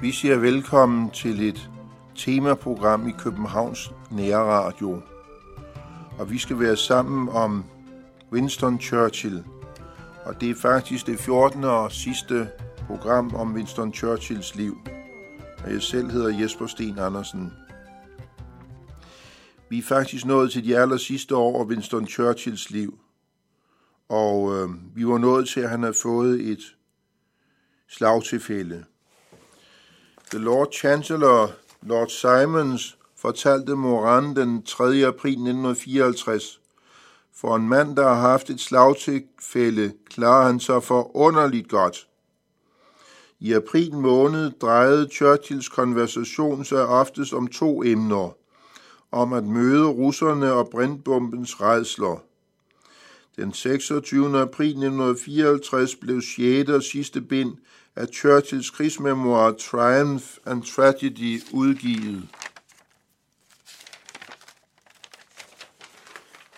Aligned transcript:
Vi 0.00 0.12
siger 0.12 0.38
velkommen 0.38 1.10
til 1.10 1.48
et 1.48 1.70
temaprogram 2.16 3.08
i 3.08 3.12
Københavns 3.18 3.92
Nærradio. 4.10 5.02
Og 6.18 6.30
vi 6.30 6.38
skal 6.38 6.60
være 6.60 6.76
sammen 6.76 7.28
om 7.28 7.64
Winston 8.32 8.80
Churchill. 8.80 9.44
Og 10.24 10.40
det 10.40 10.50
er 10.50 10.54
faktisk 10.54 11.06
det 11.06 11.18
14. 11.18 11.64
og 11.64 11.92
sidste 11.92 12.48
program 12.86 13.34
om 13.34 13.54
Winston 13.54 13.94
Churchills 13.94 14.54
liv. 14.54 14.78
Og 15.64 15.72
jeg 15.72 15.82
selv 15.82 16.10
hedder 16.10 16.40
Jesper 16.40 16.66
Sten 16.66 16.98
Andersen. 16.98 17.52
Vi 19.70 19.78
er 19.78 19.82
faktisk 19.82 20.24
nået 20.24 20.52
til 20.52 20.64
de 20.64 20.78
aller 20.78 20.96
sidste 20.96 21.36
år 21.36 21.60
af 21.60 21.66
Winston 21.66 22.06
Churchills 22.06 22.70
liv. 22.70 22.98
Og 24.08 24.56
øh, 24.56 24.68
vi 24.96 25.06
var 25.06 25.18
nået 25.18 25.48
til, 25.48 25.60
at 25.60 25.70
han 25.70 25.82
havde 25.82 25.94
fået 26.02 26.40
et 26.40 26.76
slagtilfælde. 27.88 28.84
The 30.30 30.38
Lord 30.38 30.72
Chancellor, 30.72 31.52
Lord 31.82 32.08
Simons, 32.08 32.98
fortalte 33.16 33.74
Moran 33.74 34.36
den 34.36 34.62
3. 34.62 34.84
april 34.84 35.32
1954, 35.32 36.60
for 37.34 37.56
en 37.56 37.68
mand, 37.68 37.96
der 37.96 38.08
har 38.08 38.20
haft 38.20 38.50
et 38.50 38.60
slagtilfælde, 38.60 39.92
klarer 40.10 40.46
han 40.46 40.60
sig 40.60 40.82
for 40.82 41.16
underligt 41.16 41.68
godt. 41.68 42.08
I 43.40 43.52
april 43.52 43.94
måned 43.94 44.50
drejede 44.50 45.08
Churchills 45.12 45.68
konversation 45.68 46.64
sig 46.64 46.86
oftest 46.86 47.32
om 47.32 47.46
to 47.46 47.82
emner. 47.84 48.39
Om 49.12 49.32
at 49.32 49.44
møde 49.44 49.86
russerne 49.86 50.52
og 50.52 50.68
brintbombens 50.70 51.60
redsler. 51.60 52.22
Den 53.36 53.52
26. 53.52 54.40
april 54.40 54.68
1954 54.68 55.96
blev 55.96 56.22
6. 56.36 56.70
og 56.70 56.82
sidste 56.82 57.20
bind 57.20 57.56
af 57.96 58.06
Churchills 58.08 58.70
krigsmemoir 58.70 59.52
Triumph 59.52 60.26
and 60.46 60.62
Tragedy 60.62 61.42
udgivet. 61.52 62.28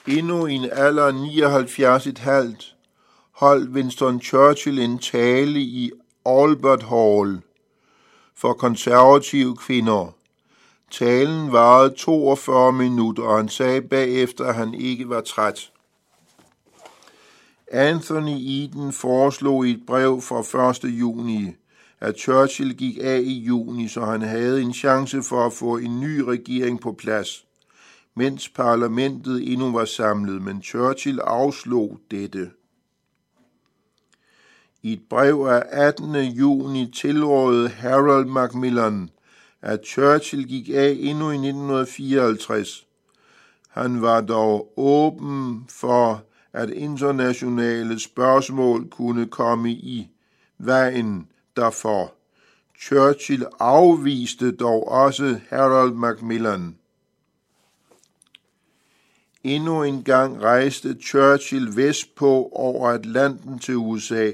Endnu 0.06 0.46
i 0.46 0.52
en 0.52 0.68
alder 0.72 1.04
af 1.04 1.12
79,5 1.12 2.74
holdt 3.30 3.70
Winston 3.70 4.20
Churchill 4.20 4.78
en 4.78 4.98
tale 4.98 5.60
i 5.60 5.90
Albert 6.26 6.82
Hall 6.82 7.40
for 8.34 8.52
konservative 8.52 9.56
kvinder. 9.56 10.14
Talen 10.92 11.52
varede 11.52 11.94
42 11.94 12.72
minutter, 12.72 13.22
og 13.22 13.36
han 13.36 13.48
sagde 13.48 13.82
bagefter, 13.82 14.44
at 14.44 14.54
han 14.54 14.74
ikke 14.74 15.08
var 15.08 15.20
træt. 15.20 15.72
Anthony 17.70 18.36
Eden 18.38 18.92
foreslog 18.92 19.66
i 19.66 19.70
et 19.70 19.82
brev 19.86 20.20
fra 20.20 20.70
1. 20.70 20.84
juni, 20.84 21.56
at 22.00 22.18
Churchill 22.18 22.74
gik 22.74 22.98
af 23.02 23.20
i 23.20 23.38
juni, 23.38 23.88
så 23.88 24.04
han 24.04 24.22
havde 24.22 24.62
en 24.62 24.74
chance 24.74 25.22
for 25.22 25.46
at 25.46 25.52
få 25.52 25.76
en 25.76 26.00
ny 26.00 26.18
regering 26.18 26.80
på 26.80 26.92
plads, 26.92 27.44
mens 28.14 28.48
parlamentet 28.48 29.52
endnu 29.52 29.72
var 29.72 29.84
samlet, 29.84 30.42
men 30.42 30.62
Churchill 30.62 31.20
afslog 31.20 31.98
dette. 32.10 32.50
I 34.82 34.92
et 34.92 35.02
brev 35.10 35.46
af 35.50 35.62
18. 35.70 36.14
juni 36.16 36.90
tilrådede 36.94 37.68
Harold 37.68 38.26
Macmillan, 38.26 39.10
at 39.62 39.86
Churchill 39.86 40.48
gik 40.48 40.68
af 40.68 40.96
endnu 41.00 41.30
i 41.30 41.34
1954. 41.34 42.86
Han 43.68 44.02
var 44.02 44.20
dog 44.20 44.72
åben 44.76 45.64
for 45.68 46.24
at 46.52 46.70
internationale 46.70 48.00
spørgsmål 48.00 48.88
kunne 48.90 49.26
komme 49.26 49.70
i 49.70 50.10
vejen 50.58 51.28
derfor. 51.56 52.14
Churchill 52.80 53.46
afviste 53.60 54.52
dog 54.52 54.88
også 54.88 55.40
Harold 55.48 55.94
Macmillan. 55.94 56.76
Endnu 59.44 59.82
en 59.82 60.04
gang 60.04 60.42
rejste 60.42 60.96
Churchill 61.02 61.76
vestpå 61.76 62.50
over 62.52 62.88
Atlanten 62.88 63.58
til 63.58 63.76
USA 63.76 64.32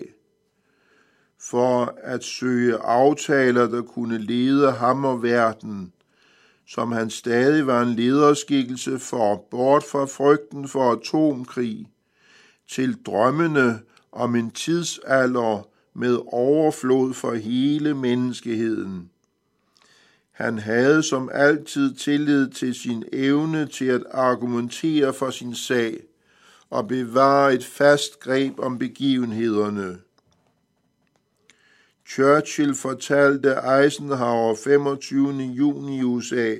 for 1.40 1.94
at 2.02 2.24
søge 2.24 2.76
aftaler, 2.76 3.68
der 3.68 3.82
kunne 3.82 4.18
lede 4.18 4.72
ham 4.72 5.04
og 5.04 5.22
verden, 5.22 5.92
som 6.66 6.92
han 6.92 7.10
stadig 7.10 7.66
var 7.66 7.82
en 7.82 7.94
lederskikkelse 7.94 8.98
for, 8.98 9.46
bort 9.50 9.84
fra 9.84 10.04
frygten 10.04 10.68
for 10.68 10.92
atomkrig, 10.92 11.86
til 12.68 12.96
drømmene 13.06 13.80
om 14.12 14.34
en 14.34 14.50
tidsalder 14.50 15.68
med 15.94 16.18
overflod 16.26 17.14
for 17.14 17.34
hele 17.34 17.94
menneskeheden. 17.94 19.10
Han 20.32 20.58
havde 20.58 21.02
som 21.02 21.30
altid 21.32 21.94
tillid 21.94 22.50
til 22.50 22.74
sin 22.74 23.04
evne 23.12 23.66
til 23.66 23.84
at 23.84 24.02
argumentere 24.10 25.14
for 25.14 25.30
sin 25.30 25.54
sag 25.54 26.00
og 26.70 26.88
bevare 26.88 27.54
et 27.54 27.64
fast 27.64 28.20
greb 28.20 28.58
om 28.58 28.78
begivenhederne. 28.78 29.98
Churchill 32.08 32.74
fortalte 32.74 33.62
Eisenhower 33.82 34.54
25. 34.54 35.52
juni 35.52 35.98
i 35.98 36.02
USA, 36.02 36.54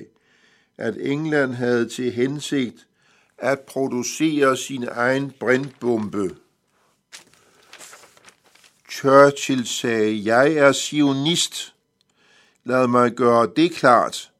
at 0.77 0.95
England 0.99 1.53
havde 1.53 1.89
til 1.89 2.11
hensigt 2.11 2.87
at 3.37 3.59
producere 3.59 4.57
sin 4.57 4.87
egen 4.91 5.33
brintbombe. 5.39 6.35
Churchill 8.91 9.65
sagde, 9.65 10.25
jeg 10.25 10.53
er 10.53 10.71
sionist. 10.71 11.73
Lad 12.63 12.87
mig 12.87 13.11
gøre 13.11 13.49
det 13.55 13.71
klart. 13.71 14.31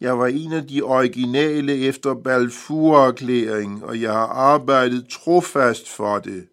Jeg 0.00 0.18
var 0.18 0.26
en 0.26 0.52
af 0.52 0.66
de 0.66 0.82
originale 0.82 1.76
efter 1.78 2.14
Balfour-erklæringen, 2.14 3.82
og 3.82 4.00
jeg 4.00 4.12
har 4.12 4.26
arbejdet 4.26 5.08
trofast 5.08 5.88
for 5.88 6.18
det. 6.18 6.46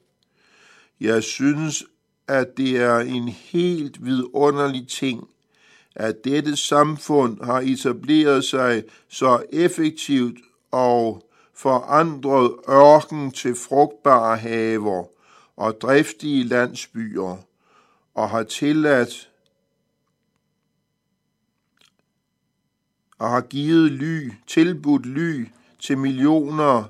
Jeg 1.00 1.24
synes, 1.24 1.84
at 2.28 2.58
det 2.58 2.78
er 2.78 2.98
en 2.98 3.28
helt 3.28 4.06
vidunderlig 4.06 4.88
ting, 4.88 5.28
at 5.96 6.24
dette 6.24 6.56
samfund 6.56 7.44
har 7.44 7.60
etableret 7.60 8.44
sig 8.44 8.84
så 9.10 9.44
effektivt 9.52 10.38
og 10.72 11.24
forandret 11.54 12.56
ørken 12.70 13.32
til 13.32 13.56
frugtbare 13.56 14.38
haver 14.38 15.06
og 15.58 15.82
driftige 15.82 16.44
landsbyer, 16.44 17.38
og 18.16 18.30
har 18.30 18.44
tilladt 18.44 19.30
og 23.20 23.30
har 23.30 23.42
givet 23.42 23.92
ly, 23.92 24.32
tilbudt 24.48 25.06
ly 25.06 25.48
til 25.80 25.98
millioner 25.98 26.84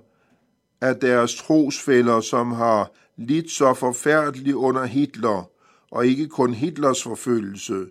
af 0.82 0.96
deres 0.96 1.36
trosfælder, 1.36 2.22
som 2.22 2.52
har 2.52 2.92
lidt 3.28 3.52
så 3.52 3.74
forfærdeligt 3.74 4.56
under 4.56 4.86
Hitler, 4.86 5.50
og 5.92 6.08
ikke 6.08 6.28
kun 6.28 6.54
Hitlers 6.54 7.04
forfølgelse. 7.04 7.86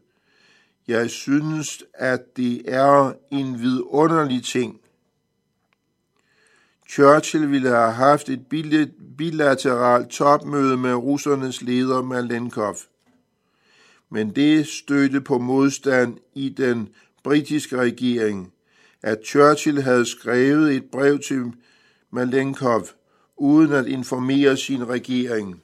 Jeg 0.89 1.11
synes, 1.11 1.85
at 1.95 2.37
det 2.37 2.63
er 2.67 3.13
en 3.31 3.61
vidunderlig 3.61 4.45
ting, 4.45 4.81
Churchill 6.91 7.51
ville 7.51 7.69
have 7.69 7.93
haft 7.93 8.29
et 8.29 8.47
bilateralt 9.19 10.09
topmøde 10.09 10.77
med 10.77 10.95
russernes 10.95 11.63
leder 11.63 12.03
Malenkov. 12.03 12.77
Men 14.11 14.31
det 14.31 14.67
stødte 14.67 15.21
på 15.21 15.39
modstand 15.39 16.19
i 16.35 16.49
den 16.49 16.89
britiske 17.25 17.77
regering, 17.77 18.53
at 19.03 19.19
Churchill 19.27 19.83
havde 19.83 20.07
skrevet 20.07 20.77
et 20.77 20.85
brev 20.93 21.19
til 21.19 21.53
Malenkov 22.11 22.87
uden 23.41 23.73
at 23.73 23.87
informere 23.87 24.57
sin 24.57 24.89
regering. 24.89 25.63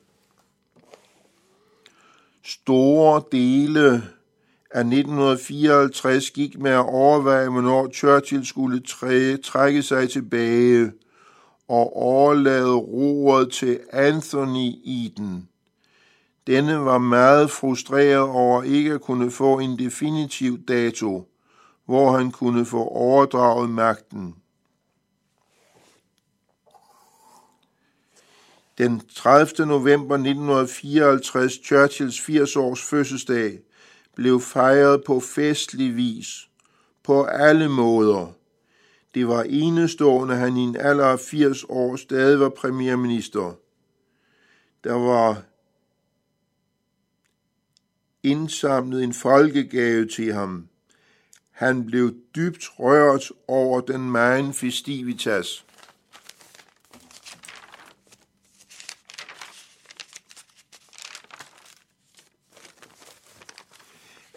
Store 2.44 3.22
dele 3.32 4.02
af 4.70 4.80
1954 4.80 6.30
gik 6.30 6.58
med 6.58 6.70
at 6.70 6.86
overveje, 6.86 7.48
hvornår 7.48 7.90
Churchill 7.92 8.46
skulle 8.46 8.82
trække 9.42 9.82
sig 9.82 10.10
tilbage– 10.10 10.92
og 11.68 11.96
overlade 11.96 12.74
roret 12.74 13.52
til 13.52 13.80
Anthony 13.92 14.72
Eden. 14.84 15.48
Denne 16.46 16.84
var 16.84 16.98
meget 16.98 17.50
frustreret 17.50 18.28
over 18.28 18.62
ikke 18.62 18.92
at 18.92 19.00
kunne 19.00 19.30
få 19.30 19.58
en 19.58 19.78
definitiv 19.78 20.64
dato, 20.68 21.28
hvor 21.84 22.16
han 22.16 22.30
kunne 22.30 22.64
få 22.64 22.84
overdraget 22.84 23.70
magten. 23.70 24.34
Den 28.78 29.02
30. 29.14 29.66
november 29.66 30.14
1954, 30.14 31.60
Churchills 31.64 32.20
80 32.20 32.56
års 32.56 32.82
fødselsdag, 32.82 33.58
blev 34.16 34.40
fejret 34.40 35.04
på 35.06 35.20
festlig 35.20 35.96
vis, 35.96 36.48
på 37.02 37.24
alle 37.24 37.68
måder– 37.68 38.32
Det 39.16 39.28
var 39.28 39.42
enestående, 39.42 40.34
at 40.34 40.40
han 40.40 40.56
i 40.56 40.60
en 40.60 40.76
alder 40.76 41.06
af 41.06 41.20
80 41.20 41.64
år 41.68 41.96
stadig 41.96 42.40
var 42.40 42.48
premierminister. 42.48 43.58
Der 44.84 44.92
var 44.92 45.42
indsamlet 48.22 49.04
en 49.04 49.14
folkegave 49.14 50.08
til 50.08 50.32
ham. 50.32 50.68
Han 51.50 51.86
blev 51.86 52.14
dybt 52.34 52.64
rørt 52.78 53.32
over 53.48 53.80
den 53.80 54.10
megen 54.10 54.54
festivitas. 54.54 55.65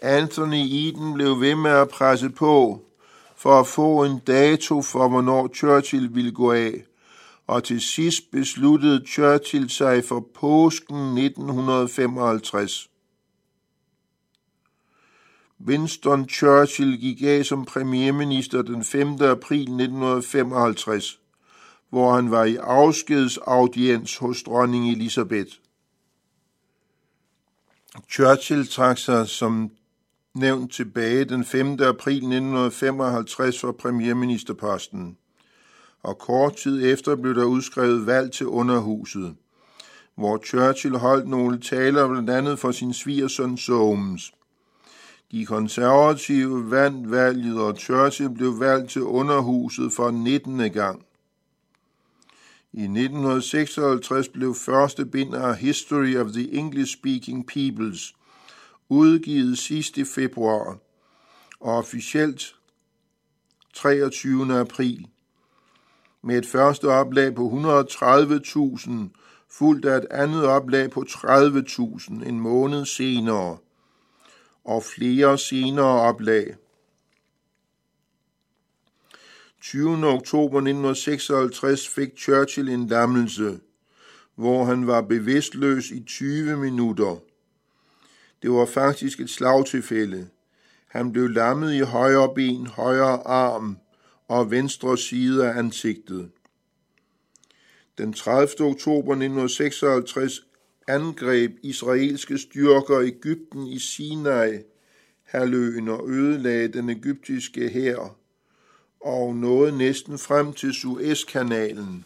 Anthony 0.02 0.66
Eden 0.70 1.14
blev 1.14 1.40
ved 1.40 1.54
med 1.54 1.70
at 1.70 1.88
presse 1.88 2.30
på 2.30 2.84
for 3.36 3.60
at 3.60 3.66
få 3.66 4.04
en 4.04 4.18
dato 4.18 4.82
for, 4.82 5.08
hvornår 5.08 5.48
Churchill 5.54 6.14
ville 6.14 6.32
gå 6.32 6.52
af, 6.52 6.84
og 7.46 7.64
til 7.64 7.80
sidst 7.80 8.30
besluttede 8.32 9.06
Churchill 9.06 9.70
sig 9.70 10.04
for 10.04 10.26
påsken 10.34 11.18
1955. 11.18 12.90
Winston 15.66 16.28
Churchill 16.28 17.00
gik 17.00 17.22
af 17.22 17.44
som 17.44 17.64
premierminister 17.64 18.62
den 18.62 18.84
5. 18.84 19.08
april 19.22 19.60
1955, 19.60 21.20
hvor 21.90 22.14
han 22.14 22.30
var 22.30 22.44
i 22.44 22.56
afskedsaudiens 22.56 24.16
hos 24.16 24.42
dronning 24.42 24.90
Elisabeth. 24.90 25.52
Churchill 28.10 28.66
trak 28.66 28.98
sig 28.98 29.28
som 29.28 29.70
nævnt 30.34 30.72
tilbage 30.72 31.24
den 31.24 31.44
5. 31.44 31.72
april 31.72 32.16
1955 32.16 33.60
for 33.60 33.72
premierministerposten, 33.72 35.16
og 36.02 36.18
kort 36.18 36.56
tid 36.56 36.92
efter 36.92 37.16
blev 37.16 37.34
der 37.34 37.44
udskrevet 37.44 38.06
valg 38.06 38.32
til 38.32 38.46
underhuset, 38.46 39.34
hvor 40.14 40.42
Churchill 40.46 40.96
holdt 40.96 41.28
nogle 41.28 41.60
taler 41.60 42.08
blandt 42.08 42.30
andet 42.30 42.58
for 42.58 42.70
sin 42.70 42.92
svigersøn 42.92 43.56
Soames. 43.56 44.32
De 45.32 45.46
konservative 45.46 46.70
vandt 46.70 47.10
valget, 47.10 47.60
og 47.60 47.76
Churchill 47.76 48.34
blev 48.34 48.60
valgt 48.60 48.90
til 48.90 49.02
underhuset 49.02 49.92
for 49.92 50.10
19. 50.10 50.72
gang. 50.72 51.02
I 52.72 52.82
1956 52.82 54.28
blev 54.28 54.54
første 54.54 55.06
bind 55.06 55.34
af 55.34 55.56
History 55.56 56.16
of 56.16 56.26
the 56.26 56.48
English-Speaking 56.52 57.44
Peoples 57.46 58.14
udgivet 58.90 59.58
sidste 59.58 60.04
februar 60.04 60.78
og 61.60 61.76
officielt 61.76 62.56
23. 63.74 64.58
april 64.58 65.06
med 66.22 66.38
et 66.38 66.46
første 66.46 66.88
oplag 66.88 67.34
på 67.34 67.48
130.000, 67.48 68.90
fulgt 69.48 69.86
af 69.86 69.96
et 69.96 70.06
andet 70.10 70.44
oplag 70.44 70.90
på 70.90 71.04
30.000 71.08 72.28
en 72.28 72.40
måned 72.40 72.84
senere, 72.84 73.58
og 74.64 74.82
flere 74.84 75.38
senere 75.38 76.00
oplag. 76.00 76.54
20. 79.60 80.06
oktober 80.06 80.58
1956 80.58 81.88
fik 81.88 82.08
Churchill 82.18 82.68
en 82.68 82.86
lammelse, 82.86 83.60
hvor 84.34 84.64
han 84.64 84.86
var 84.86 85.00
bevidstløs 85.00 85.90
i 85.90 86.02
20 86.02 86.56
minutter. 86.56 87.29
Det 88.42 88.50
var 88.50 88.66
faktisk 88.66 89.20
et 89.20 89.30
slagtilfælde. 89.30 90.28
Han 90.88 91.12
blev 91.12 91.28
lammet 91.28 91.74
i 91.74 91.80
højre 91.80 92.34
ben, 92.34 92.66
højre 92.66 93.26
arm 93.26 93.78
og 94.28 94.50
venstre 94.50 94.98
side 94.98 95.48
af 95.48 95.58
ansigtet. 95.58 96.30
Den 97.98 98.12
30. 98.12 98.46
oktober 98.60 99.12
1956 99.12 100.40
angreb 100.88 101.50
israelske 101.62 102.38
styrker 102.38 103.00
Ægypten 103.00 103.66
i 103.66 103.78
Sinai, 103.78 104.58
halvøen 105.22 105.88
og 105.88 106.10
ødelagde 106.10 106.68
den 106.68 106.90
egyptiske 106.90 107.68
hær 107.68 108.16
og 109.00 109.36
nåede 109.36 109.78
næsten 109.78 110.18
frem 110.18 110.52
til 110.52 110.72
Suezkanalen. 110.72 112.04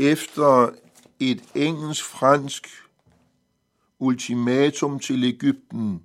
Efter 0.00 0.74
et 1.20 1.44
engelsk-fransk 1.54 2.68
ultimatum 3.98 4.98
til 4.98 5.24
Ægypten, 5.24 6.02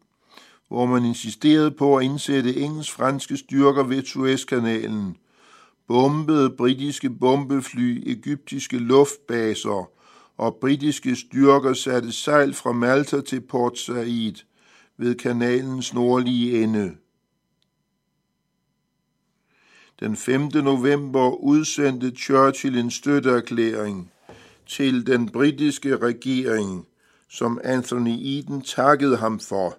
hvor 0.67 0.85
man 0.85 1.05
insisterede 1.05 1.71
på 1.71 1.97
at 1.97 2.03
indsætte 2.03 2.55
engelsk-franske 2.55 3.37
styrker 3.37 3.83
ved 3.83 4.05
Suezkanalen, 4.05 5.17
bombede 5.87 6.49
britiske 6.49 7.09
bombefly 7.09 8.03
egyptiske 8.05 8.77
luftbaser, 8.77 9.89
og 10.37 10.55
britiske 10.55 11.15
styrker 11.15 11.73
satte 11.73 12.11
sejl 12.11 12.53
fra 12.53 12.71
Malta 12.71 13.21
til 13.21 13.41
Port 13.41 13.79
Said 13.79 14.33
ved 14.97 15.15
kanalens 15.15 15.93
nordlige 15.93 16.63
ende. 16.63 16.95
Den 19.99 20.15
5. 20.15 20.41
november 20.41 21.29
udsendte 21.29 22.11
Churchill 22.11 22.77
en 22.77 22.91
støtteerklæring 22.91 24.11
til 24.67 25.07
den 25.07 25.29
britiske 25.29 25.97
regering, 25.97 26.87
som 27.29 27.59
Anthony 27.63 28.17
Eden 28.21 28.61
takkede 28.61 29.17
ham 29.17 29.39
for. 29.39 29.77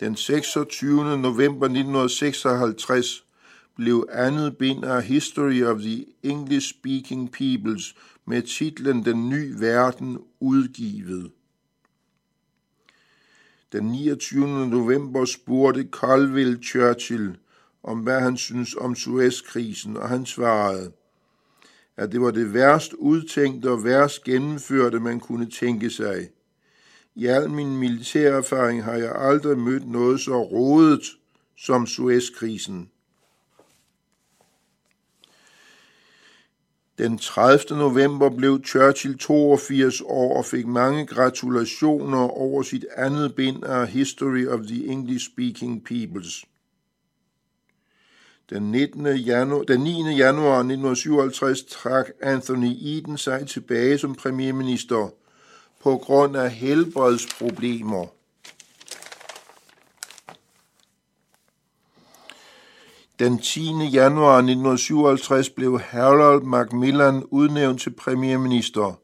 Den 0.00 0.16
26. 0.16 1.18
november 1.18 1.66
1956 1.66 3.24
blev 3.76 4.08
andet 4.12 4.56
bind 4.56 4.84
af 4.84 5.02
History 5.02 5.62
of 5.62 5.80
the 5.80 6.06
English-Speaking 6.22 7.30
Peoples 7.30 7.94
med 8.24 8.42
titlen 8.42 9.04
Den 9.04 9.28
Nye 9.28 9.60
verden 9.60 10.18
udgivet. 10.40 11.30
Den 13.72 13.84
29. 13.84 14.68
november 14.68 15.24
spurgte 15.24 15.88
Colville 15.90 16.62
Churchill 16.62 17.36
om, 17.82 17.98
hvad 17.98 18.20
han 18.20 18.36
synes 18.36 18.74
om 18.74 18.94
Suezkrisen, 18.94 19.96
og 19.96 20.08
han 20.08 20.26
svarede, 20.26 20.92
at 21.96 22.12
det 22.12 22.20
var 22.20 22.30
det 22.30 22.54
værst 22.54 22.92
udtænkte 22.92 23.70
og 23.70 23.84
værst 23.84 24.24
gennemførte, 24.24 25.00
man 25.00 25.20
kunne 25.20 25.50
tænke 25.50 25.90
sig. 25.90 26.28
I 27.14 27.26
al 27.26 27.50
min 27.50 27.76
militærerfaring 27.76 28.84
har 28.84 28.94
jeg 28.94 29.12
aldrig 29.14 29.58
mødt 29.58 29.88
noget 29.88 30.20
så 30.20 30.42
rodet 30.42 31.02
som 31.56 31.86
Suezkrisen. 31.86 32.90
Den 36.98 37.18
30. 37.18 37.78
november 37.78 38.30
blev 38.36 38.64
Churchill 38.64 39.18
82 39.18 40.00
år 40.00 40.36
og 40.36 40.44
fik 40.44 40.66
mange 40.66 41.06
gratulationer 41.06 42.18
over 42.18 42.62
sit 42.62 42.84
andet 42.96 43.34
bind 43.34 43.64
af 43.64 43.88
History 43.88 44.46
of 44.46 44.60
the 44.60 44.84
English-Speaking 44.84 45.84
Peoples. 45.84 46.44
Den, 48.50 48.70
19. 48.70 49.06
Januar, 49.06 49.62
den 49.62 49.80
9. 49.80 50.16
januar 50.16 50.58
1957 50.58 51.64
trak 51.64 52.06
Anthony 52.22 52.72
Eden 52.80 53.18
sig 53.18 53.48
tilbage 53.48 53.98
som 53.98 54.14
premierminister 54.14 55.10
på 55.82 55.96
grund 55.96 56.36
af 56.36 56.50
helbredsproblemer. 56.50 58.06
Den 63.18 63.38
10. 63.38 63.60
januar 63.92 64.36
1957 64.36 65.50
blev 65.50 65.80
Harold 65.80 66.42
Macmillan 66.42 67.22
udnævnt 67.24 67.80
til 67.80 67.90
premierminister, 67.90 68.98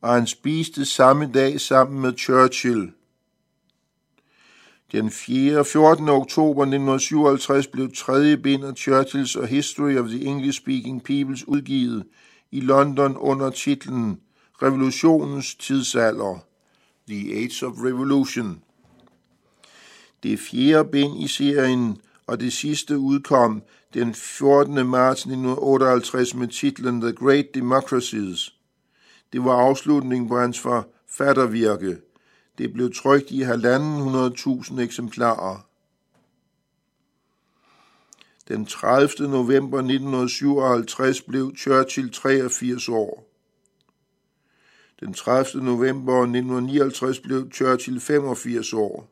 og 0.00 0.14
han 0.14 0.26
spiste 0.26 0.84
samme 0.84 1.30
dag 1.34 1.60
sammen 1.60 2.00
med 2.00 2.12
Churchill. 2.18 2.92
Den 4.92 5.10
4. 5.10 5.64
14. 5.64 6.08
oktober 6.08 6.62
1957 6.62 7.66
blev 7.66 7.92
tredje 7.92 8.36
bind 8.36 8.64
af 8.64 8.74
Churchills 8.76 9.36
A 9.36 9.46
History 9.46 9.96
of 9.96 10.08
the 10.08 10.24
English-Speaking 10.24 11.00
Peoples 11.04 11.48
udgivet 11.48 12.04
i 12.50 12.60
London 12.60 13.16
under 13.16 13.50
titlen 13.50 14.20
Revolutionens 14.62 15.54
tidsalder, 15.54 16.38
The 17.08 17.36
Age 17.36 17.66
of 17.66 17.72
Revolution. 17.84 18.62
Det 20.22 20.38
fjerde 20.38 20.88
bind 20.92 21.22
i 21.22 21.28
serien 21.28 21.96
og 22.26 22.40
det 22.40 22.52
sidste 22.52 22.98
udkom 22.98 23.62
den 23.94 24.14
14. 24.14 24.86
marts 24.86 25.20
1958 25.20 26.34
med 26.34 26.48
titlen 26.48 27.00
The 27.00 27.12
Great 27.12 27.46
Democracies. 27.54 28.54
Det 29.32 29.44
var 29.44 29.52
afslutningen 29.52 30.28
på 30.28 30.38
hans 30.38 30.60
forfattervirke. 30.60 31.96
Det 32.60 32.72
blev 32.72 32.94
trykt 32.94 33.30
i 33.30 33.42
1.500.000 33.42 34.80
eksemplarer. 34.80 35.66
Den 38.48 38.66
30. 38.66 39.28
november 39.28 39.78
1957 39.78 41.22
blev 41.22 41.56
Churchill 41.56 42.12
83 42.12 42.88
år. 42.88 43.30
Den 45.00 45.14
30. 45.14 45.64
november 45.64 46.14
1959 46.14 47.20
blev 47.20 47.50
Churchill 47.52 48.00
85 48.00 48.72
år. 48.72 49.10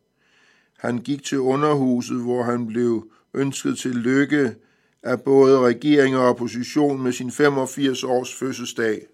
Han 0.78 0.98
gik 0.98 1.24
til 1.24 1.38
underhuset, 1.38 2.22
hvor 2.22 2.42
han 2.42 2.66
blev 2.66 3.10
ønsket 3.34 3.78
til 3.78 3.94
lykke 3.94 4.54
af 5.02 5.22
både 5.22 5.60
regering 5.60 6.16
og 6.16 6.28
opposition 6.28 7.02
med 7.02 7.12
sin 7.12 7.30
85 7.30 8.04
års 8.04 8.34
fødselsdag. 8.34 9.06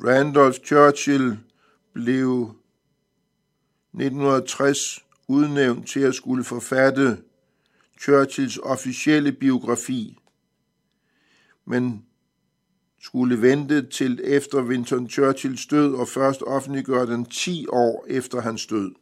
Randolph 0.00 0.58
Churchill 0.64 1.38
blev 1.92 2.54
1960 3.92 5.04
udnævnt 5.28 5.88
til 5.88 6.00
at 6.00 6.14
skulle 6.14 6.44
forfatte 6.44 7.18
Churchills 8.00 8.58
officielle 8.62 9.32
biografi, 9.32 10.18
men 11.64 12.04
skulle 13.00 13.42
vente 13.42 13.86
til 13.86 14.20
efter 14.24 14.62
Winston 14.62 15.10
Churchills 15.10 15.66
død 15.66 15.94
og 15.94 16.08
først 16.08 16.42
offentliggøre 16.42 17.06
den 17.06 17.24
10 17.24 17.66
år 17.68 18.06
efter 18.08 18.40
hans 18.40 18.66
død. 18.66 18.94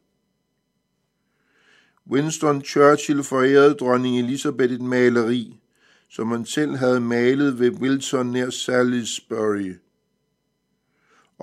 Winston 2.11 2.65
Churchill 2.65 3.23
forærede 3.23 3.75
dronning 3.75 4.19
Elizabeth 4.19 4.73
et 4.73 4.83
maleri, 4.83 5.61
som 6.09 6.31
han 6.31 6.45
selv 6.45 6.77
havde 6.77 7.01
malet 7.01 7.59
ved 7.59 7.71
Wilson 7.71 8.27
nær 8.27 8.51
Salisbury. 8.51 9.75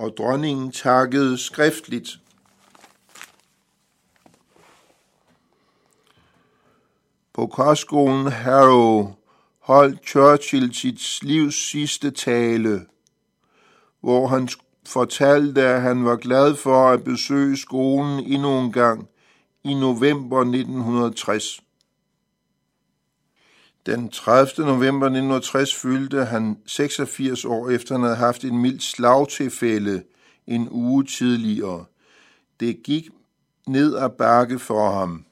Og 0.00 0.16
dronningen 0.16 0.72
takkede 0.72 1.38
skriftligt. 1.38 2.18
På 7.32 7.46
kostskolen 7.46 8.26
Harrow 8.26 9.14
holdt 9.58 10.08
Churchill 10.08 10.74
sit 10.74 11.22
livs 11.22 11.70
sidste 11.70 12.10
tale, 12.10 12.86
hvor 14.00 14.26
han 14.26 14.48
fortalte, 14.86 15.62
at 15.62 15.82
han 15.82 16.04
var 16.04 16.16
glad 16.16 16.56
for 16.56 16.88
at 16.88 17.04
besøge 17.04 17.56
skolen 17.56 18.24
endnu 18.24 18.60
en 18.60 18.72
gang 18.72 19.08
i 19.64 19.74
november 19.74 20.40
1960. 20.40 21.60
Den 23.86 24.08
30. 24.08 24.66
november 24.66 25.06
1960 25.06 25.74
fyldte 25.74 26.24
han 26.24 26.58
86 26.66 27.44
år 27.44 27.70
efter 27.70 27.94
han 27.94 28.02
havde 28.02 28.16
haft 28.16 28.44
en 28.44 28.58
mild 28.58 28.80
slagtilfælde 28.80 30.02
en 30.46 30.68
uge 30.70 31.04
tidligere. 31.04 31.84
Det 32.60 32.82
gik 32.82 33.08
ned 33.66 33.96
ad 33.96 34.10
bakke 34.18 34.58
for 34.58 34.90
ham. 34.90 35.24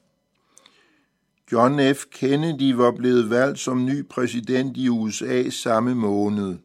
John 1.51 1.95
F. 1.95 2.05
Kennedy 2.11 2.73
var 2.73 2.91
blevet 2.91 3.29
valgt 3.29 3.59
som 3.59 3.85
ny 3.85 4.07
præsident 4.07 4.77
i 4.77 4.89
USA 4.89 5.49
samme 5.49 5.95
måned. 5.95 6.57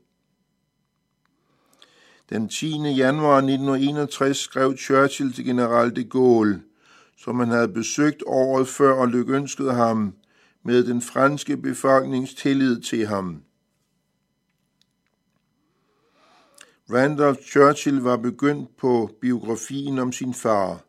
Den 2.30 2.48
10. 2.48 2.66
januar 2.76 3.36
1961 3.36 4.36
skrev 4.36 4.76
Churchill 4.76 5.32
til 5.32 5.44
general 5.44 5.96
de 5.96 6.04
Gaulle, 6.04 6.62
som 7.18 7.38
han 7.38 7.48
havde 7.48 7.68
besøgt 7.68 8.22
året 8.26 8.68
før 8.68 8.92
og 8.92 9.08
lykønskede 9.08 9.72
ham 9.72 10.14
med 10.64 10.84
den 10.84 11.02
franske 11.02 11.56
befolknings 11.56 12.34
tillid 12.34 12.80
til 12.80 13.06
ham. 13.06 13.42
Randolph 16.92 17.42
Churchill 17.42 18.00
var 18.00 18.16
begyndt 18.16 18.76
på 18.76 19.10
biografien 19.20 19.98
om 19.98 20.12
sin 20.12 20.34
far. 20.34 20.84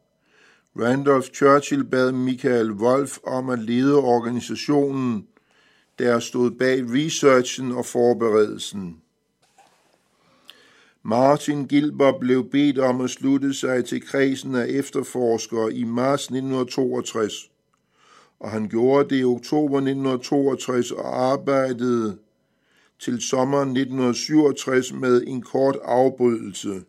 Randolph 0.79 1.27
Churchill 1.33 1.83
bad 1.83 2.11
Michael 2.11 2.71
Wolf 2.71 3.17
om 3.23 3.49
at 3.49 3.59
lede 3.59 3.97
organisationen, 3.97 5.27
der 5.99 6.19
stod 6.19 6.51
bag 6.51 6.83
researchen 6.83 7.71
og 7.71 7.85
forberedelsen. 7.85 9.01
Martin 11.03 11.67
Gilbert 11.67 12.15
blev 12.19 12.49
bedt 12.49 12.79
om 12.79 13.01
at 13.01 13.09
slutte 13.09 13.53
sig 13.53 13.85
til 13.85 14.07
kredsen 14.07 14.55
af 14.55 14.65
efterforskere 14.65 15.73
i 15.73 15.83
marts 15.83 16.23
1962, 16.23 17.51
og 18.39 18.51
han 18.51 18.67
gjorde 18.67 19.09
det 19.09 19.21
i 19.21 19.23
oktober 19.23 19.77
1962 19.77 20.91
og 20.91 21.31
arbejdede 21.31 22.17
til 22.99 23.21
sommeren 23.21 23.69
1967 23.69 24.93
med 24.93 25.23
en 25.27 25.41
kort 25.41 25.77
afbrydelse. 25.83 26.81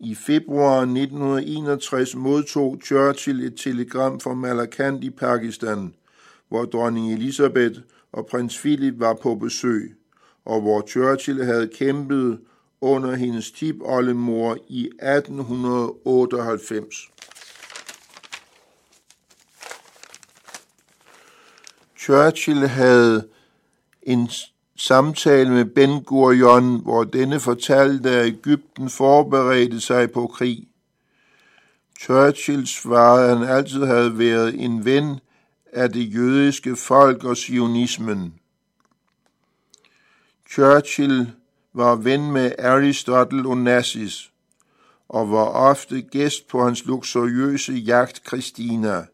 I 0.00 0.14
februar 0.14 0.80
1961 0.80 2.16
modtog 2.16 2.78
Churchill 2.84 3.40
et 3.40 3.56
telegram 3.56 4.20
fra 4.20 4.34
Malakand 4.34 5.04
i 5.04 5.10
Pakistan, 5.10 5.94
hvor 6.48 6.64
dronning 6.64 7.12
Elizabeth 7.12 7.80
og 8.12 8.26
prins 8.26 8.58
Philip 8.58 8.94
var 8.98 9.14
på 9.14 9.34
besøg, 9.34 9.96
og 10.44 10.60
hvor 10.60 10.86
Churchill 10.88 11.44
havde 11.44 11.68
kæmpet 11.68 12.40
under 12.80 13.14
hendes 13.14 13.50
tipoldemor 13.50 14.56
i 14.68 14.86
1898. 14.86 16.96
Churchill 22.08 22.68
havde 22.68 23.28
en 24.02 24.30
samtale 24.76 25.50
med 25.50 25.64
Ben 25.64 26.02
Gurion, 26.02 26.82
hvor 26.82 27.04
denne 27.04 27.40
fortalte, 27.40 28.10
at 28.10 28.26
Ægypten 28.26 28.90
forberedte 28.90 29.80
sig 29.80 30.10
på 30.10 30.26
krig. 30.26 30.68
Churchill 32.00 32.66
svarede, 32.66 33.30
at 33.30 33.38
han 33.38 33.48
altid 33.48 33.84
havde 33.84 34.18
været 34.18 34.64
en 34.64 34.84
ven 34.84 35.20
af 35.72 35.92
det 35.92 36.14
jødiske 36.14 36.76
folk 36.76 37.24
og 37.24 37.36
sionismen. 37.36 38.34
Churchill 40.50 41.32
var 41.72 41.94
ven 41.94 42.32
med 42.32 42.52
Aristotle 42.58 43.48
Onassis 43.48 44.30
og 45.08 45.30
var 45.30 45.44
ofte 45.44 46.02
gæst 46.02 46.48
på 46.48 46.64
hans 46.64 46.84
luksuriøse 46.84 47.72
jagt 47.72 48.22
Christina. 48.26 49.06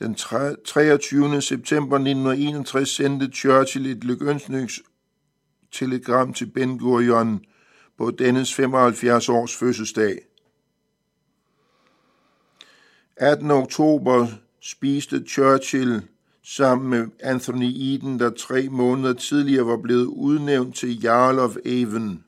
Den 0.00 0.14
23. 0.14 1.42
september 1.42 1.96
1961 1.96 2.88
sendte 2.88 3.26
Churchill 3.26 3.86
et 3.86 4.04
lykønsningstelegram 4.04 6.34
til 6.34 6.46
Ben 6.46 6.78
Gurion 6.78 7.44
på 7.98 8.10
dennes 8.10 8.54
75 8.54 9.28
års 9.28 9.56
fødselsdag. 9.56 10.18
18. 13.16 13.50
oktober 13.50 14.26
spiste 14.60 15.24
Churchill 15.28 16.02
sammen 16.42 16.90
med 16.90 17.06
Anthony 17.22 17.72
Eden, 17.74 18.18
der 18.18 18.30
tre 18.30 18.68
måneder 18.68 19.14
tidligere 19.14 19.66
var 19.66 19.76
blevet 19.76 20.06
udnævnt 20.06 20.76
til 20.76 21.02
Jarl 21.02 21.38
of 21.38 21.56
Avon. 21.66 22.24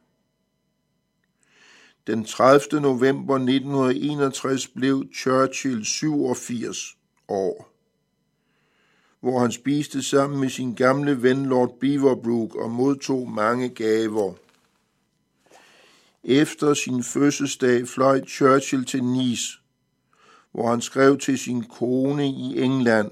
Den 2.06 2.24
30. 2.24 2.80
november 2.80 3.34
1961 3.34 4.68
blev 4.68 5.04
Churchill 5.14 5.84
87 5.84 6.96
år, 7.32 7.72
hvor 9.20 9.40
han 9.40 9.52
spiste 9.52 10.02
sammen 10.02 10.40
med 10.40 10.48
sin 10.48 10.74
gamle 10.74 11.22
ven 11.22 11.46
Lord 11.46 11.78
Beaverbrook 11.80 12.54
og 12.54 12.70
modtog 12.70 13.30
mange 13.30 13.68
gaver. 13.68 14.32
Efter 16.24 16.74
sin 16.74 17.02
fødselsdag 17.02 17.88
fløj 17.88 18.20
Churchill 18.28 18.84
til 18.84 19.04
Nice, 19.04 19.58
hvor 20.52 20.70
han 20.70 20.80
skrev 20.80 21.18
til 21.18 21.38
sin 21.38 21.64
kone 21.64 22.28
i 22.28 22.62
England. 22.62 23.10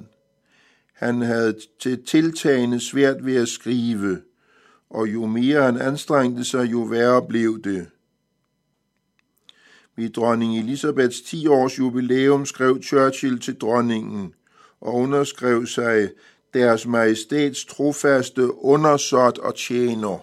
Han 0.93 1.21
havde 1.23 1.59
til 1.81 2.05
tiltagende 2.07 2.81
svært 2.81 3.25
ved 3.25 3.37
at 3.37 3.49
skrive, 3.49 4.23
og 4.91 5.13
jo 5.13 5.27
mere 5.27 5.63
han 5.63 5.81
anstrengte 5.81 6.45
sig, 6.45 6.73
jo 6.73 6.79
værre 6.79 7.27
blev 7.29 7.63
det. 7.63 7.87
Ved 9.97 10.11
dronning 10.11 10.59
Elisabeths 10.59 11.21
10-års 11.21 11.79
jubilæum 11.79 12.47
skrev 12.47 12.83
Churchill 12.83 13.41
til 13.41 13.55
dronningen 13.55 14.35
og 14.81 14.95
underskrev 14.95 15.67
sig 15.67 16.11
deres 16.55 16.87
majestæts 16.87 17.65
trofaste 17.65 18.55
undersåt 18.55 19.39
og 19.39 19.55
tjener. 19.55 20.19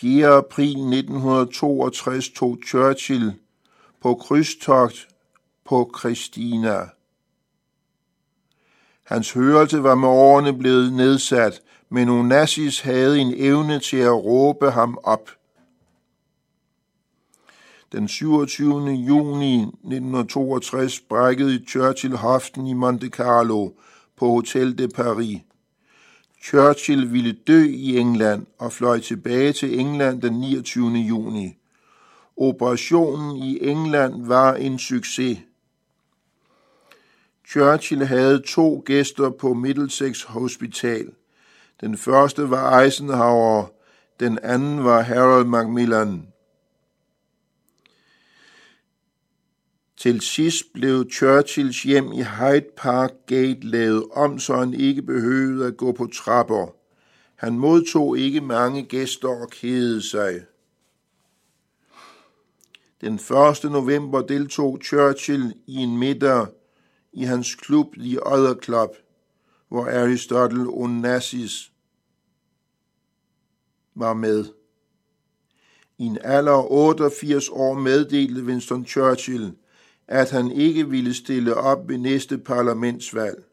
4. 0.00 0.26
april 0.26 0.68
1962 0.68 2.28
tog 2.28 2.58
Churchill 2.66 3.32
på 4.00 4.14
krydstogt 4.14 5.08
på 5.64 5.94
Christina. 5.98 6.88
Hans 9.04 9.32
hørelse 9.32 9.82
var 9.82 9.94
med 9.94 10.08
årene 10.08 10.58
blevet 10.58 10.92
nedsat, 10.92 11.62
men 11.88 12.08
Onassis 12.08 12.80
havde 12.80 13.18
en 13.18 13.34
evne 13.36 13.78
til 13.78 13.96
at 13.96 14.24
råbe 14.24 14.70
ham 14.70 14.98
op. 15.02 15.30
Den 17.92 18.08
27. 18.08 18.90
juni 18.90 19.62
1962 19.62 21.00
brækkede 21.00 21.64
Churchill 21.68 22.16
hoften 22.16 22.66
i 22.66 22.72
Monte 22.72 23.08
Carlo 23.08 23.70
på 24.16 24.28
Hotel 24.28 24.78
de 24.78 24.88
Paris. 24.88 25.40
Churchill 26.42 27.12
ville 27.12 27.32
dø 27.32 27.64
i 27.64 27.98
England 27.98 28.46
og 28.58 28.72
fløj 28.72 29.00
tilbage 29.00 29.52
til 29.52 29.80
England 29.80 30.22
den 30.22 30.32
29. 30.32 30.90
juni. 30.90 31.56
Operationen 32.36 33.36
i 33.36 33.58
England 33.68 34.26
var 34.26 34.54
en 34.54 34.78
succes. 34.78 35.38
Churchill 37.48 38.04
havde 38.04 38.42
to 38.46 38.82
gæster 38.86 39.30
på 39.30 39.54
Middlesex 39.54 40.22
Hospital. 40.22 41.12
Den 41.80 41.96
første 41.96 42.50
var 42.50 42.80
Eisenhower, 42.80 43.66
den 44.20 44.38
anden 44.42 44.84
var 44.84 45.00
Harold 45.00 45.46
Macmillan. 45.46 46.26
Til 49.96 50.20
sidst 50.20 50.64
blev 50.74 51.10
Churchills 51.12 51.82
hjem 51.82 52.12
i 52.12 52.22
Hyde 52.22 52.66
Park 52.76 53.10
Gate 53.26 53.60
lavet 53.60 54.04
om, 54.12 54.38
så 54.38 54.56
han 54.56 54.74
ikke 54.74 55.02
behøvede 55.02 55.66
at 55.66 55.76
gå 55.76 55.92
på 55.92 56.06
trapper. 56.06 56.74
Han 57.36 57.58
modtog 57.58 58.18
ikke 58.18 58.40
mange 58.40 58.82
gæster 58.82 59.28
og 59.28 59.50
kedede 59.50 60.02
sig. 60.02 60.40
Den 63.00 63.14
1. 63.14 63.64
november 63.64 64.22
deltog 64.22 64.78
Churchill 64.84 65.54
i 65.66 65.76
en 65.76 65.98
middag 65.98 66.46
i 67.12 67.24
hans 67.24 67.54
klub 67.54 67.94
The 67.94 68.26
Other 68.26 68.54
Club, 68.62 68.90
hvor 69.68 69.86
Aristotle 69.86 70.68
Onassis 70.68 71.72
var 73.94 74.14
med. 74.14 74.44
I 75.98 76.04
en 76.04 76.18
alder 76.24 76.52
af 76.52 76.66
88 76.70 77.48
år 77.48 77.74
meddelte 77.74 78.44
Winston 78.44 78.86
Churchill, 78.86 79.52
at 80.08 80.30
han 80.30 80.52
ikke 80.52 80.88
ville 80.88 81.14
stille 81.14 81.54
op 81.54 81.88
ved 81.88 81.98
næste 81.98 82.38
parlamentsvalg. 82.38 83.44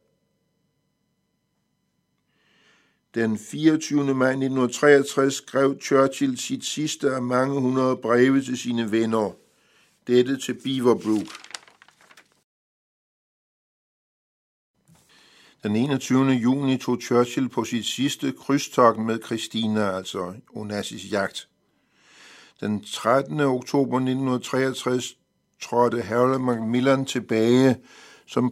Den 3.16 3.38
24. 3.38 4.14
maj 4.14 4.30
1963 4.30 5.34
skrev 5.34 5.80
Churchill 5.82 6.38
sit 6.38 6.66
sidste 6.66 7.12
af 7.12 7.22
mange 7.22 7.62
hundrede 7.62 7.98
breve 7.98 8.42
til 8.42 8.58
sine 8.58 8.92
venner. 8.92 9.32
Dette 10.08 10.38
til 10.38 10.54
Beaverbrook. 10.64 11.45
Den 15.66 15.76
21. 15.76 16.30
juni 16.32 16.78
tog 16.78 16.98
Churchill 17.02 17.50
på 17.50 17.64
sit 17.64 17.86
sidste 17.86 18.34
krydstogt 18.40 19.00
med 19.00 19.20
Christina, 19.26 19.98
altså 19.98 20.34
Onassis 20.56 21.12
jagt. 21.12 21.48
Den 22.62 22.84
13. 22.84 23.40
oktober 23.40 23.98
1963 23.98 25.18
trådte 25.62 26.02
Harold 26.02 26.40
Macmillan 26.40 27.06
tilbage 27.06 27.78
som 28.28 28.50